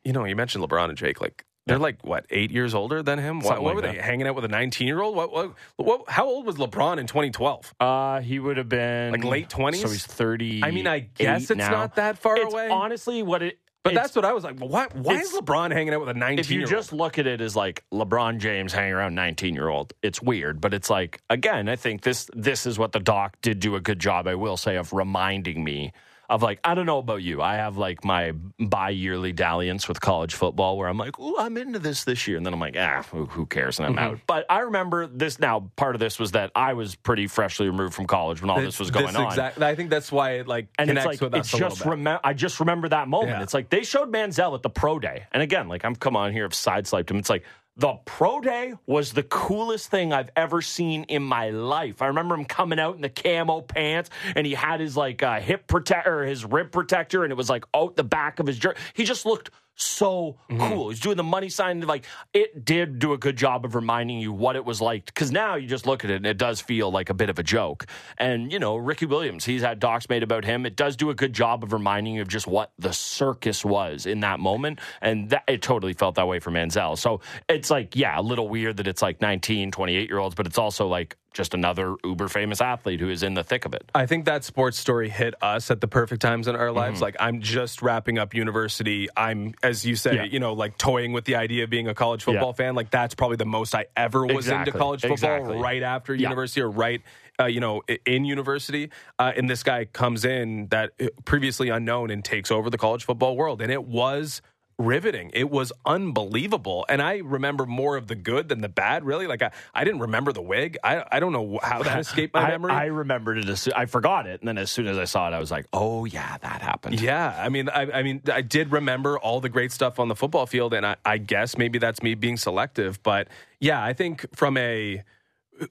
[0.05, 1.21] you know, you mentioned LeBron and Drake.
[1.21, 3.39] Like they're like what eight years older than him.
[3.39, 5.17] What, Something what like were they hanging out with a nineteen year old?
[5.17, 6.03] What, what, what?
[6.09, 7.75] How old was LeBron in 2012?
[7.81, 9.77] Uh, he would have been Like late 20s?
[9.77, 10.63] So he's thirty.
[10.63, 11.71] I mean, I guess it's now.
[11.71, 12.69] not that far It's away.
[12.69, 13.59] Honestly, what it.
[13.83, 14.59] but that's what I was like.
[14.59, 14.89] Why?
[14.93, 16.39] Why is LeBron hanging out with a nineteen?
[16.41, 19.95] if you just look at it as like LeBron James hanging around 19 year old,
[20.03, 20.61] it's weird.
[20.61, 23.81] But it's like again, I think this this is what the doc did do a
[23.81, 24.27] good job.
[24.29, 25.93] I will say of reminding me
[26.31, 27.43] of like I don't know about you.
[27.43, 31.57] I have like my bi yearly dalliance with college football where I'm like, oh, I'm
[31.57, 33.79] into this this year, and then I'm like, ah, who, cares?
[33.79, 34.15] And I'm Mm-hmm.
[34.15, 34.21] out.
[34.27, 35.71] But I remember this now.
[35.77, 38.79] Part of this was that I was pretty freshly removed from college when all this
[38.81, 39.27] was going on.
[39.27, 41.63] Exact, I think that's why it like And connects it's like with it's us a
[41.63, 42.05] just little bit.
[42.05, 43.31] remem- I just remember that moment.
[43.31, 43.43] Yeah.
[43.43, 46.33] It's like they showed Manziel at the pro day, and again, like I'm come on
[46.33, 47.19] here, I've sideswiped him.
[47.19, 47.45] It's like
[47.77, 52.03] the pro day was the coolest thing I've ever seen in my life.
[52.03, 55.41] I remember him coming out in the camo pants, and he had his like uh,
[55.41, 58.79] hip protector, his rib protector, and it was like out the back of his jersey.
[58.95, 60.73] He just looked so Mm-hmm.
[60.73, 60.89] cool.
[60.91, 61.81] He's doing the money sign.
[61.81, 65.07] Like it did do a good job of reminding you what it was like.
[65.07, 67.39] Because now you just look at it and it does feel like a bit of
[67.39, 67.87] a joke.
[68.19, 70.67] And you know, Ricky Williams, he's had docs made about him.
[70.67, 74.07] It does do a good job of reminding you of just what the circus was
[74.07, 74.81] in that moment.
[75.01, 76.97] And that it totally felt that way for Manziel.
[76.99, 80.47] So it's like, yeah, a little weird that it's like 19, 28 year olds, but
[80.47, 83.91] it's also like just another uber famous athlete who is in the thick of it.
[83.95, 86.97] I think that sports story hit us at the perfect times in our lives.
[86.97, 87.03] Mm-hmm.
[87.03, 89.09] Like I'm just wrapping up university.
[89.17, 90.25] I'm, as you say, Yeah.
[90.25, 92.65] you know, like toying with the idea of being a college football Yeah.
[92.67, 92.75] fan.
[92.77, 95.13] Like that's probably the most I ever was into college football.
[95.15, 95.59] Exactly.
[95.59, 96.23] Right after Yeah.
[96.29, 97.03] university or right,
[97.41, 98.91] uh, you know, in university.
[99.19, 103.05] Uh, and this guy comes in that uh, previously unknown and takes over the college
[103.05, 103.61] football world.
[103.61, 104.41] And it was
[104.79, 105.31] riveting.
[105.35, 106.85] It was unbelievable.
[106.89, 109.27] And I remember more of the good than the bad, really.
[109.27, 110.79] Like, I, I didn't remember the wig.
[110.83, 112.73] I, I don't know how that escaped my I, memory.
[112.73, 113.49] I remembered it.
[113.49, 115.67] As, I forgot it, and then as soon as I saw it, I was like,
[115.73, 119.49] "Oh yeah, that happened." Yeah, I mean, I, I mean, I did remember all the
[119.49, 123.03] great stuff on the football field, and I, I guess maybe that's me being selective,
[123.03, 123.29] but
[123.61, 125.03] yeah, I think from a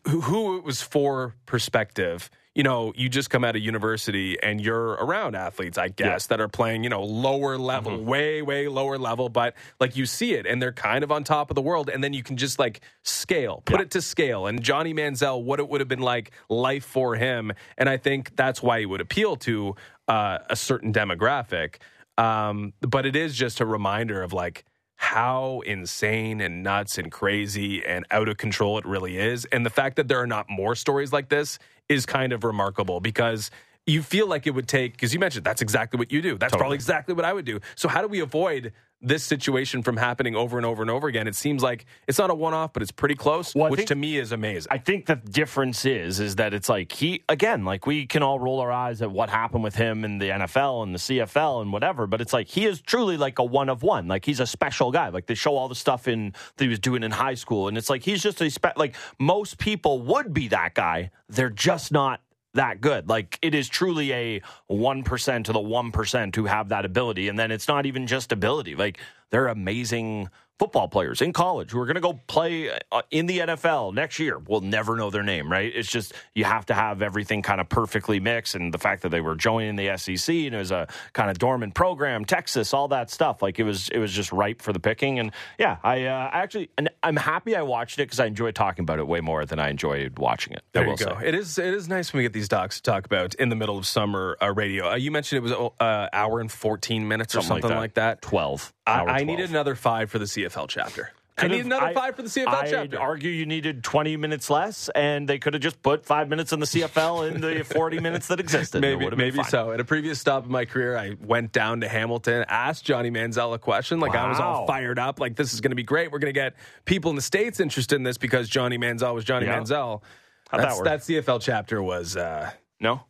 [0.08, 4.62] who- who it was for perspective, you know, you just come out of university and
[4.62, 9.00] you're around athletes, I guess, that are playing, you know, lower level, way, way lower
[9.00, 11.90] level, but like you see it and they're kind of on top of the world.
[11.90, 13.84] And then you can just like scale, put Yeah.
[13.84, 14.46] it to scale.
[14.46, 17.52] And Johnny Manziel, what it would have been like life for him.
[17.78, 19.76] And I think that's why he would appeal to
[20.08, 21.78] uh, a certain demographic.
[22.20, 24.64] Um, but it is just a reminder of like,
[25.04, 29.44] how insane and nuts and crazy and out of control it really is.
[29.52, 33.02] And the fact that there are not more stories like this is kind of remarkable
[33.02, 33.52] because
[33.86, 36.38] you feel like it would take, because you mentioned that's exactly what you do.
[36.38, 37.60] That's probably exactly what I would do.
[37.76, 38.72] So, how do we avoid
[39.04, 41.28] this situation from happening over and over and over again?
[41.28, 43.88] It seems like it's not a one off, but it's pretty close, Well, which think-
[43.90, 44.72] to me is amazing.
[44.72, 48.40] I think the difference is is that it's like he again, like we can all
[48.40, 51.72] roll our eyes at what happened with him in the NFL and the CFL and
[51.74, 54.08] whatever, but it's like he is truly like a one of one.
[54.08, 55.10] Like he's a special guy.
[55.10, 57.78] Like they show all the stuff in that he was doing in high school, and
[57.78, 61.12] it's like he's just a spe- like most people would be that guy.
[61.30, 62.22] They're just not
[62.54, 63.10] that good.
[63.10, 67.28] Like it is truly a 1% to the 1% who have that ability.
[67.28, 68.76] And then it's not even just ability.
[68.76, 69.00] Like
[69.30, 70.30] they're amazing
[70.64, 74.18] football players in college who are going to go play uh, in the NFL next
[74.18, 74.40] year.
[74.40, 75.70] We'll never know their name, right?
[75.76, 78.56] It's just you have to have everything kind of perfectly mixed.
[78.56, 81.38] And the fact that they were joining the SEC and it was a kind of
[81.38, 83.42] dormant program, Texas, all that stuff.
[83.42, 85.20] Like it was, it was just ripe for the picking.
[85.20, 88.84] And yeah, I, uh, actually, and I'm happy I watched it because I enjoy talking
[88.84, 90.60] about it way more than I enjoyed watching it.
[90.60, 91.18] I There will you go.
[91.20, 91.28] say.
[91.28, 93.58] It is it is nice when we get these docs to talk about in the
[93.58, 94.92] middle of summer uh, radio.
[94.92, 98.22] Uh, you mentioned it was uh, hour and fourteen minutes or something like that.
[98.22, 98.74] 12.
[98.86, 101.12] I, hour I needed another five for the CFL chapter.
[101.36, 103.00] I Could've- need another I- five for the CFL I'd chapter.
[103.00, 106.60] argue you needed 20 minutes less, and they could have just put five minutes in
[106.60, 108.82] the CFL in the 40 minutes that existed.
[108.82, 109.46] Maybe, maybe fine.
[109.46, 109.72] so.
[109.72, 113.52] At a previous stop in my career, I went down to Hamilton, asked Johnny Manziel
[113.56, 114.00] a question.
[114.00, 115.20] Like I was all fired up.
[115.20, 116.12] Like this is going to be great.
[116.12, 116.54] We're going to get
[116.86, 119.58] people in the states interested in this because Johnny Manziel was Johnny Yeah.
[119.60, 120.04] Manziel.
[120.50, 120.86] How'd that That's, work?
[120.86, 123.02] that CFL chapter was uh, No,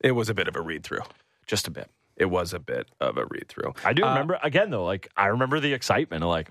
[0.00, 1.00] it was a bit of a read through.
[1.48, 1.90] just a bit.
[2.16, 3.72] It was a bit of a read through.
[3.84, 6.50] I do Uh, remember, again, though, like, I remember the excitement of, like,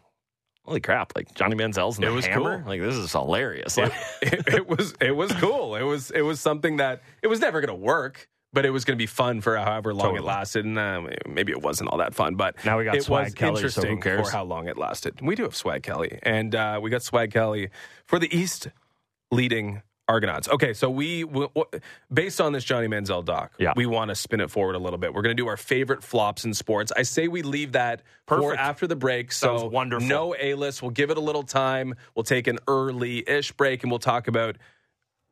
[0.65, 2.59] holy crap, like, Johnny Manziel's in It the was hammer?
[2.59, 2.67] cool.
[2.67, 3.77] Like, this is hilarious.
[3.77, 5.75] Like, it, it was it was cool.
[5.75, 8.85] It was it was something that it was never going to work, but it was
[8.85, 10.65] going to be fun for however long it lasted.
[10.65, 13.33] And uh, maybe it wasn't all that fun, but Now we got it Swag was
[13.33, 14.29] Kelly, so who interesting cares?
[14.29, 15.19] for how long it lasted.
[15.21, 17.69] We do have Swag Kelly, and uh, we got Swag Kelly
[18.05, 18.67] for the East
[19.31, 20.49] leading Argonauts.
[20.49, 21.81] Okay, so we w- w-
[22.13, 23.71] based on this Johnny Manziel doc, Yeah.
[23.75, 25.13] we want to spin it forward a little bit.
[25.13, 26.91] We're going to do our favorite flops in sports.
[26.95, 28.59] I say we leave that for Perfect.
[28.59, 29.31] after the break.
[29.31, 30.07] Sounds so wonderful.
[30.07, 30.81] no A list.
[30.81, 31.93] We'll give it a little time.
[32.15, 34.57] We'll take an early ish break, and we'll talk about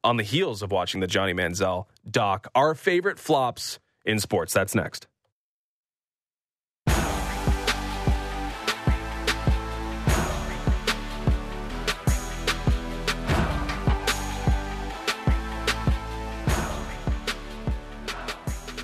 [0.03, 4.53] on the heels of watching the Johnny Manziel doc our favorite flops in sports.
[4.53, 5.07] That's next.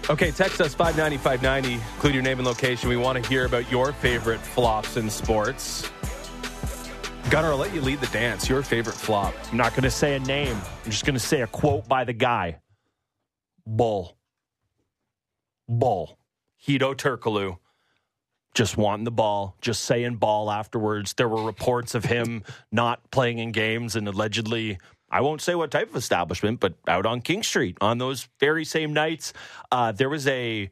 [0.08, 1.74] Okay, text us 590 590.
[1.74, 2.90] Include your name and location.
[2.90, 5.90] We want to hear about your favorite flops in sports.
[7.32, 8.48] Gunnar, I'll let you lead the dance.
[8.48, 9.34] Your favorite flop.
[9.50, 10.56] I'm not going to say a name.
[10.84, 12.60] I'm just going to say a quote by the guy
[13.66, 14.16] Bull.
[15.68, 16.20] Bull.
[16.68, 17.58] Hedo Turkoglu.
[18.54, 21.14] Just wanting the ball, just saying ball afterwards.
[21.16, 24.78] There were reports of him not playing in games and allegedly,
[25.10, 28.66] I won't say what type of establishment, but out on King Street on those very
[28.66, 29.34] same nights.
[29.72, 30.70] Uh, there was a,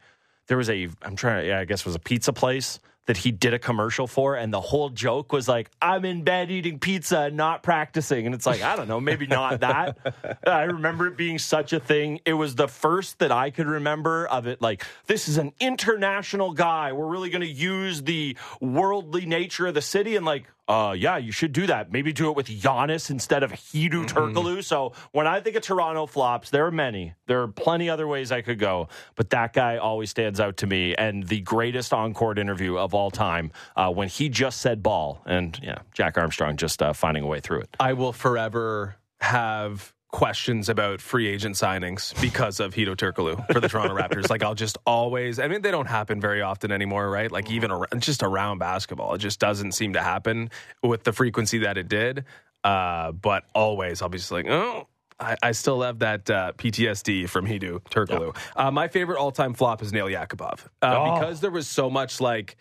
[0.47, 3.17] there was a, I'm trying to, yeah, I guess it was a pizza place that
[3.17, 6.79] he did a commercial for, and the whole joke was like, "I'm in bed eating
[6.79, 10.39] pizza and not practicing," and it's like, I don't know, maybe not that.
[10.47, 12.21] I remember it being such a thing.
[12.25, 14.61] It was the first that I could remember of it.
[14.61, 16.93] Like, this is an international guy.
[16.93, 21.17] We're really going to use the worldly nature of the city, and like, uh, yeah,
[21.17, 21.91] you should do that.
[21.91, 24.63] Maybe do it with Giannis instead of Hedo Turkoglu.
[24.63, 27.13] So when I think of Toronto flops, there are many.
[27.27, 30.67] There are plenty other ways I could go, but that guy always stands out to
[30.67, 30.95] me.
[30.95, 35.59] And the greatest on-court interview of all time uh, when he just said ball, and
[35.61, 37.75] yeah, Jack Armstrong just uh, finding a way through it.
[37.79, 43.67] I will forever have questions about free agent signings because of Hedo Turkoglu for the
[43.67, 44.29] Toronto Raptors.
[44.29, 47.29] Like I'll just always, I mean, they don't happen very often anymore, right?
[47.31, 50.51] Like even around, just around basketball, it just doesn't seem to happen
[50.83, 52.25] with the frequency that it did.
[52.63, 54.87] Uh, but always, I'll be just like, oh.
[55.19, 58.35] I, I still have that uh, PTSD from Hedo Turkoglu.
[58.55, 61.19] Uh, my favorite all-time flop is Nail Yakupov uh, Oh.
[61.19, 62.55] because there was so much like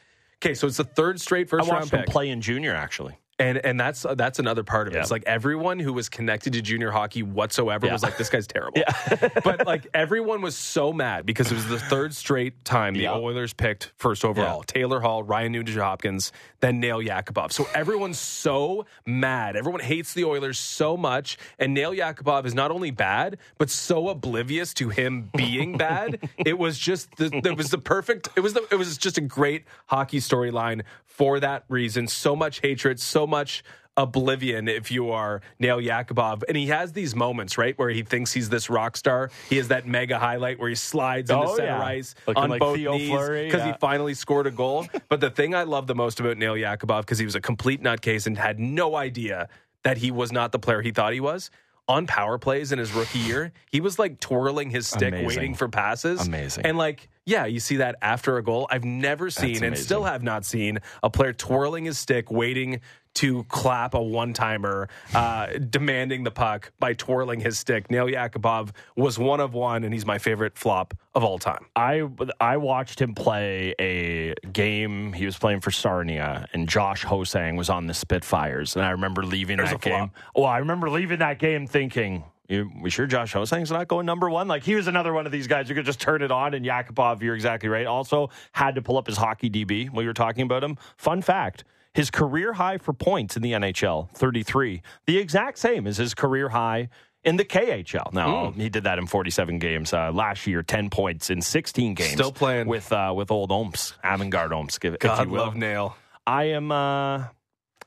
[0.45, 2.09] Okay, so it's the third straight I first round watched him pick.
[2.09, 3.17] play in junior actually.
[3.43, 4.97] And and that's that's another part of it.
[4.97, 5.03] Yeah.
[5.03, 7.93] It's like everyone who was connected to junior hockey whatsoever Yeah.
[7.93, 8.81] was like, this guy's terrible.
[9.45, 13.15] but like everyone was so mad because it was the third straight time the Yeah.
[13.15, 14.63] Oilers picked first overall.
[14.63, 16.31] Taylor Hall, Ryan Nugent Hopkins,
[16.61, 17.53] then Nail Yakupov.
[17.53, 19.57] So everyone's so mad.
[19.57, 21.37] Everyone hates the Oilers so much.
[21.59, 26.29] And Nail Yakupov is not only bad, but so oblivious to him being bad.
[26.39, 29.21] it was just the it was the perfect it was the it was just a
[29.21, 32.07] great hockey storyline for that reason.
[32.07, 33.65] So much hatred, so much
[33.97, 36.43] oblivion if you are Nail Yakupov.
[36.49, 39.31] And he has these moments, right, where he thinks he's this rock star.
[39.51, 41.83] He has that mega highlight where he slides into Oh, center yeah.
[41.85, 43.73] ice Looking on like both Theo knees because yeah.
[43.73, 44.87] he finally scored a goal.
[45.09, 47.83] but the thing I love the most about Nail Yakupov, because he was a complete
[47.83, 49.49] nutcase and had no idea
[49.85, 51.51] that he was not the player he thought he was.
[51.89, 55.27] On power plays in his rookie year, he was like twirling his stick, Amazing.
[55.27, 56.27] waiting for passes.
[56.27, 56.65] Amazing.
[56.65, 58.69] And like, yeah, you see that after a goal.
[58.71, 62.81] I've never seen and still have not seen a player twirling his stick, waiting
[63.15, 67.91] to clap a one timer, uh, demanding the puck by twirling his stick.
[67.91, 71.67] Nail Yakupov was one of one, and he's my favorite flop of all time.
[71.77, 72.09] I
[72.41, 75.13] I watched him play a game.
[75.13, 78.77] He was playing for Sarnia, and Josh Ho-Sang was on the Spitfires.
[78.77, 80.01] And I remember leaving There's that a flop.
[80.01, 80.11] game.
[80.35, 84.31] Well, I remember leaving that game thinking, you, "We sure Josh Ho-Sang's not going number
[84.31, 86.55] one?" Like he was another one of these guys who could just turn it on.
[86.55, 87.87] And Yakupov, you're exactly right.
[87.87, 90.79] Also had to pull up his hockey DB while you were talking about him.
[90.97, 91.65] Fun fact.
[91.95, 96.49] His career high for points in the NHL, 33, the exact same as his career
[96.49, 96.89] high
[97.23, 98.13] in the KHL.
[98.15, 98.59] Now, Hmm.
[98.61, 99.93] he did that in 47 games.
[99.93, 102.13] Uh, last year, 10 points in 16 games.
[102.13, 102.67] Still playing.
[102.67, 105.45] with uh, with old Omsk, Avangard Omsk, if, if God you will.
[105.45, 105.97] love Nail.
[106.27, 106.73] I am.
[106.73, 107.25] Uh,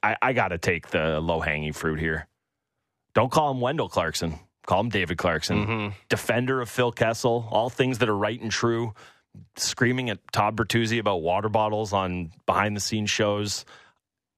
[0.03, 2.28] I, I got to take the low hanging fruit here.
[3.16, 4.38] Don't call him Wendell Clarkson.
[4.68, 5.95] Call him David Clarkson, Mm-hmm.
[6.10, 7.47] defender of Phil Kessel.
[7.51, 8.93] All things that are right and true.
[9.58, 13.66] Screaming at Todd Bertuzzi about water bottles on behind the scenes shows.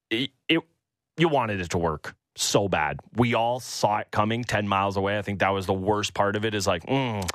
[0.09, 0.31] It,
[1.17, 2.99] you wanted it to work so bad.
[3.15, 5.17] We all saw it coming 10 miles away.
[5.17, 7.27] I think that was the worst part of it is like, mm,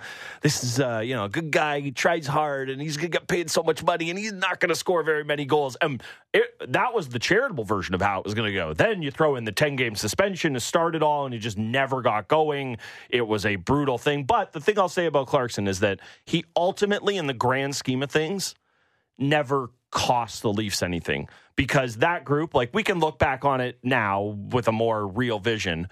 [0.43, 1.81] this is, uh, you know, a good guy.
[1.81, 4.61] He tries hard and he's going to get paid so much money and he's not
[4.61, 5.77] going to score very many goals.
[5.81, 6.01] And
[6.33, 8.73] it, that was the charitable version of how it was going to go.
[8.75, 11.59] Then you throw in the 10 game suspension to start it all and he just
[11.59, 12.79] never got going.
[13.11, 14.23] It was a brutal thing.
[14.23, 18.05] But the thing I'll say about Clarkson is that he ultimately, in the grand scheme
[18.05, 18.55] of things,
[19.19, 23.79] never cost the Leafs anything because that group, like we can look back on it
[23.83, 25.89] now with a more real vision.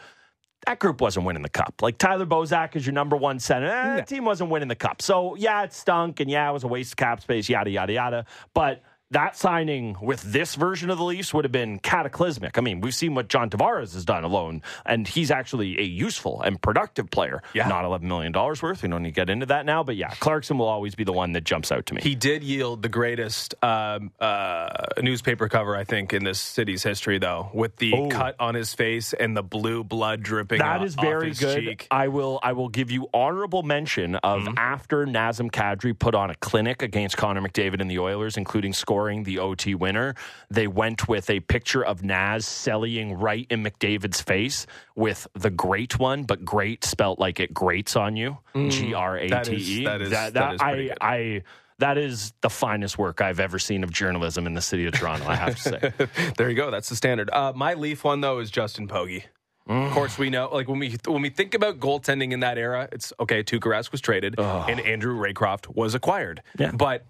[0.66, 1.74] That group wasn't winning the cup.
[1.80, 3.68] Like Tyler Bozak is your number one center.
[3.68, 5.00] Eh, The team wasn't winning the cup.
[5.00, 7.92] So yeah, it stunk and yeah, it was a waste of cap space, yada, yada,
[7.92, 8.26] yada.
[8.52, 8.82] But
[9.12, 12.56] that signing with this version of the Leafs would have been cataclysmic.
[12.56, 16.40] I mean, we've seen what John Tavares has done alone, and he's actually a useful
[16.42, 17.42] and productive player.
[17.52, 17.66] Yeah.
[17.68, 18.82] Not $11 million worth.
[18.82, 19.82] We don't need to get into that now.
[19.82, 22.02] But yeah, Clarkson will always be the one that jumps out to me.
[22.02, 24.68] He did yield the greatest um, uh,
[25.02, 28.08] newspaper cover, I think, in this city's history, though, with the Oh.
[28.08, 30.58] cut on his face and the blue blood dripping.
[30.60, 31.58] That is very good.
[31.64, 31.88] Cheek.
[31.90, 34.54] I will I will give you honorable mention of Mm-hmm.
[34.56, 38.99] after Nazem Kadri put on a clinic against Connor McDavid and the Oilers, including scoring
[39.08, 40.14] the OT winner.
[40.50, 45.98] They went with a picture of Naz selling right in McDavid's face with the great
[45.98, 48.38] one, but great spelt like it grates on you.
[48.54, 49.30] G R A T E.
[49.30, 49.84] Mm.
[49.84, 50.98] That is- that is- that is I good.
[51.00, 51.42] I
[51.78, 55.26] that is the finest work I've ever seen of journalism in the city of Toronto,
[55.26, 55.92] I have to say.
[56.36, 56.70] there you go.
[56.70, 57.30] That's the standard.
[57.32, 59.22] Uh, my Leaf one though is Justin Pogge.
[59.68, 59.86] Mm.
[59.86, 62.88] Of course, we know like when we when we think about goaltending in that era,
[62.92, 63.42] it's okay.
[63.42, 66.42] Tuukka Rask was traded, and Andrew Raycroft was acquired.
[66.58, 66.72] Yeah.
[66.72, 67.06] but.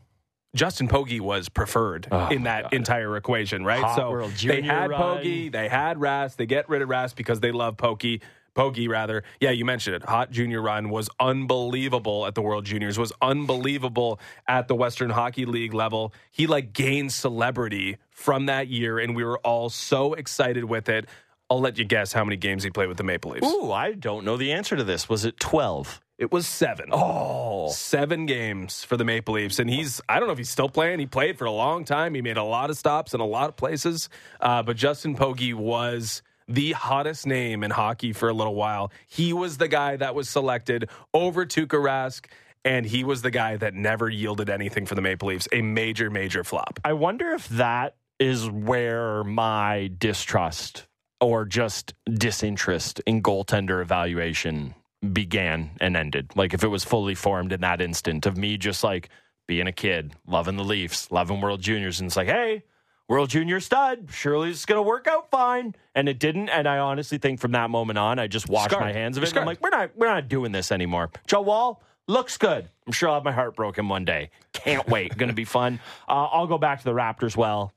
[0.55, 3.83] Justin Pogge was preferred oh in that entire equation, right?
[3.83, 5.19] Hot so World they had run.
[5.19, 8.21] Pogge, they had Rask, they get rid of Rask because they love Pokey.
[8.55, 9.23] Pogge, rather.
[9.41, 10.05] Yeah, you mentioned it.
[10.05, 15.47] Hot junior run was unbelievable at the World Juniors, was unbelievable at the Western Hockey
[15.47, 16.13] League level.
[16.33, 21.07] He like gained celebrity from that year, and we were all so excited with it.
[21.49, 23.47] I'll let you guess how many games he played with the Maple Leafs.
[23.47, 25.09] Ooh, I don't know the answer to this.
[25.09, 26.01] Was it 12?
[26.21, 26.91] It was seven.
[26.93, 27.71] Oh.
[27.71, 29.59] Seven games for the Maple Leafs.
[29.59, 30.99] And he's, I don't know if he's still playing.
[30.99, 32.15] He played for a long time.
[32.15, 34.11] He made a lot of stops in a lot of places.
[34.39, 38.93] Uh, but Justin Pogge was the hottest name in hockey for a little while.
[39.09, 42.27] He was the guy that was selected over Tuukka Rask.
[42.67, 45.49] And he was the guy that never yielded anything for the Maple Leafs.
[45.53, 46.81] A major, major flop.
[46.85, 50.87] I wonder if that is where my distrust
[51.19, 54.75] or just disinterest in goaltender evaluation
[55.13, 56.31] began and ended.
[56.37, 59.09] Like if it was fully formed in that instant of me just like
[59.47, 62.63] being a kid, loving the Leafs, loving World Juniors, and it's like, hey,
[63.09, 66.49] World Junior stud, surely it's going to work out fine, and it didn't.
[66.49, 68.85] And I honestly think from that moment on, I just washed Scarred.
[68.85, 69.31] my hands of it.
[69.31, 71.11] And I'm like, we're not, we're not doing this anymore.
[71.27, 72.69] Joe Woll, Looks good.
[72.89, 74.31] I'm sure I'll have my heart broken one day.
[74.53, 75.17] Can't wait.
[75.17, 75.79] To be fun.
[76.09, 77.37] Uh, I'll go back to the Raptors.
[77.37, 77.73] Well,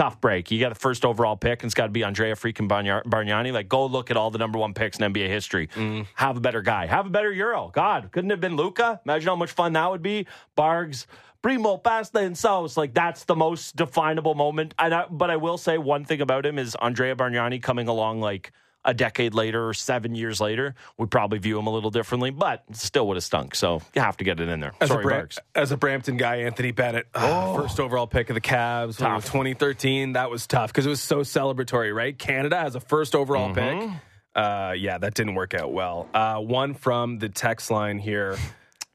[0.00, 0.50] tough break.
[0.50, 3.52] You got the first overall pick, and it's got to be Andrea freaking Bargna- Bargnani.
[3.52, 5.66] Like, go look at all the number one picks in NBA history.
[5.66, 6.02] Mm-hmm.
[6.14, 6.86] Have a better guy.
[6.86, 7.70] Have a better Euro.
[7.74, 8.98] God, couldn't have been Luka.
[9.04, 10.26] Imagine how much fun that would be.
[10.56, 11.04] Bargs.
[11.42, 12.78] Primo, pasta, and sauce.
[12.78, 14.74] Like, that's the most definable moment.
[14.78, 18.20] And I, but I will say one thing about him is Andrea Bargnani coming along
[18.20, 18.52] like
[18.84, 22.64] a decade later or seven years later, we probably view him a little differently, but
[22.72, 23.54] still would have stunk.
[23.54, 24.72] So you have to get it in there.
[24.80, 28.34] As, Sorry, a Bram- as a Brampton guy, Anthony Bennett, ah, first overall pick of
[28.34, 29.24] the Cavs, what was it, Tough.
[29.26, 30.12] 2013.
[30.14, 32.18] That was tough because it was so celebratory, right?
[32.18, 33.90] Canada has a first overall pick.
[34.34, 36.08] Uh, yeah, that didn't work out well.
[36.14, 38.38] Uh, one from the text line here.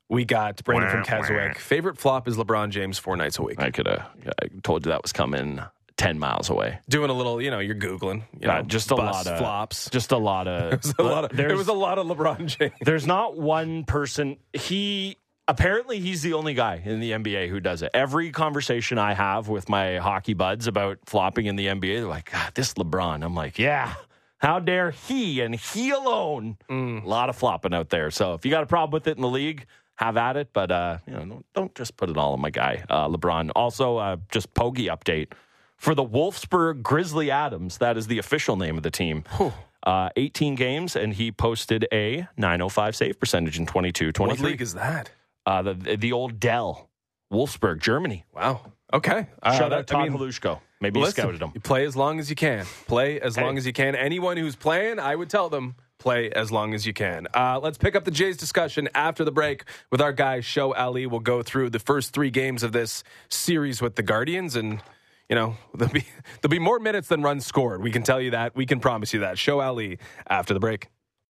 [0.07, 1.57] We got Brandon from Keswick.
[1.57, 3.59] Favorite flop is LeBron James four nights a week.
[3.59, 4.07] I could have
[4.63, 5.59] told you that was coming
[5.98, 6.80] 10 miles away.
[6.89, 9.89] Doing a little, you know, you're googling, you Uh, just a lot of flops.
[9.89, 10.74] Just a lot of.
[10.74, 12.74] It was a lot of, there's, it was a lot of LeBron James.
[12.82, 14.38] there's not one person.
[14.54, 15.18] He
[15.48, 17.91] apparently he's the only guy in the NBA who does it.
[17.93, 22.32] Every conversation I have with my hockey buds about flopping in the NBA, they're like,
[22.32, 23.24] God, this LeBron.
[23.24, 23.93] I'm like, yeah.
[24.39, 26.58] How dare he and he alone?
[26.70, 28.12] A lot of flopping out there.
[28.12, 29.66] So if you got a problem with it in the league,
[29.96, 30.50] have at it.
[30.52, 33.52] But uh, you know, don't, don't just put it all on my guy, uh, LeBron.
[33.56, 35.32] Also, uh, just pogey update
[35.78, 37.78] for the Wolfsburg Grizzly Adams.
[37.80, 39.23] That is the official name of the team.
[39.84, 44.49] Uh, 18 games, and he posted a 905 save percentage in 22 What 23.
[44.51, 45.11] league is that?
[45.45, 46.89] Uh, the, the old Dell,
[47.32, 48.26] Wolfsburg, Germany.
[48.34, 48.61] Wow.
[48.91, 49.28] Okay.
[49.43, 50.59] Uh, Shout out Todd I mean, Halushko.
[50.82, 51.51] Maybe he scouted him.
[51.53, 52.65] You play as long as you can.
[52.88, 53.95] Play as long as you can.
[53.95, 57.28] Anyone who's playing, I would tell them play as long as you can.
[57.34, 61.05] Uh, let's pick up the Jays discussion after the break with our guy Show Ali.
[61.07, 64.82] We'll go through the first three games of this series with the Guardians, and
[65.30, 66.05] you know there'll be
[66.41, 67.82] there'll be more minutes than runs scored.
[67.82, 68.55] We can tell you that.
[68.55, 69.38] We can promise you that.
[69.38, 70.89] Show Ali after the break.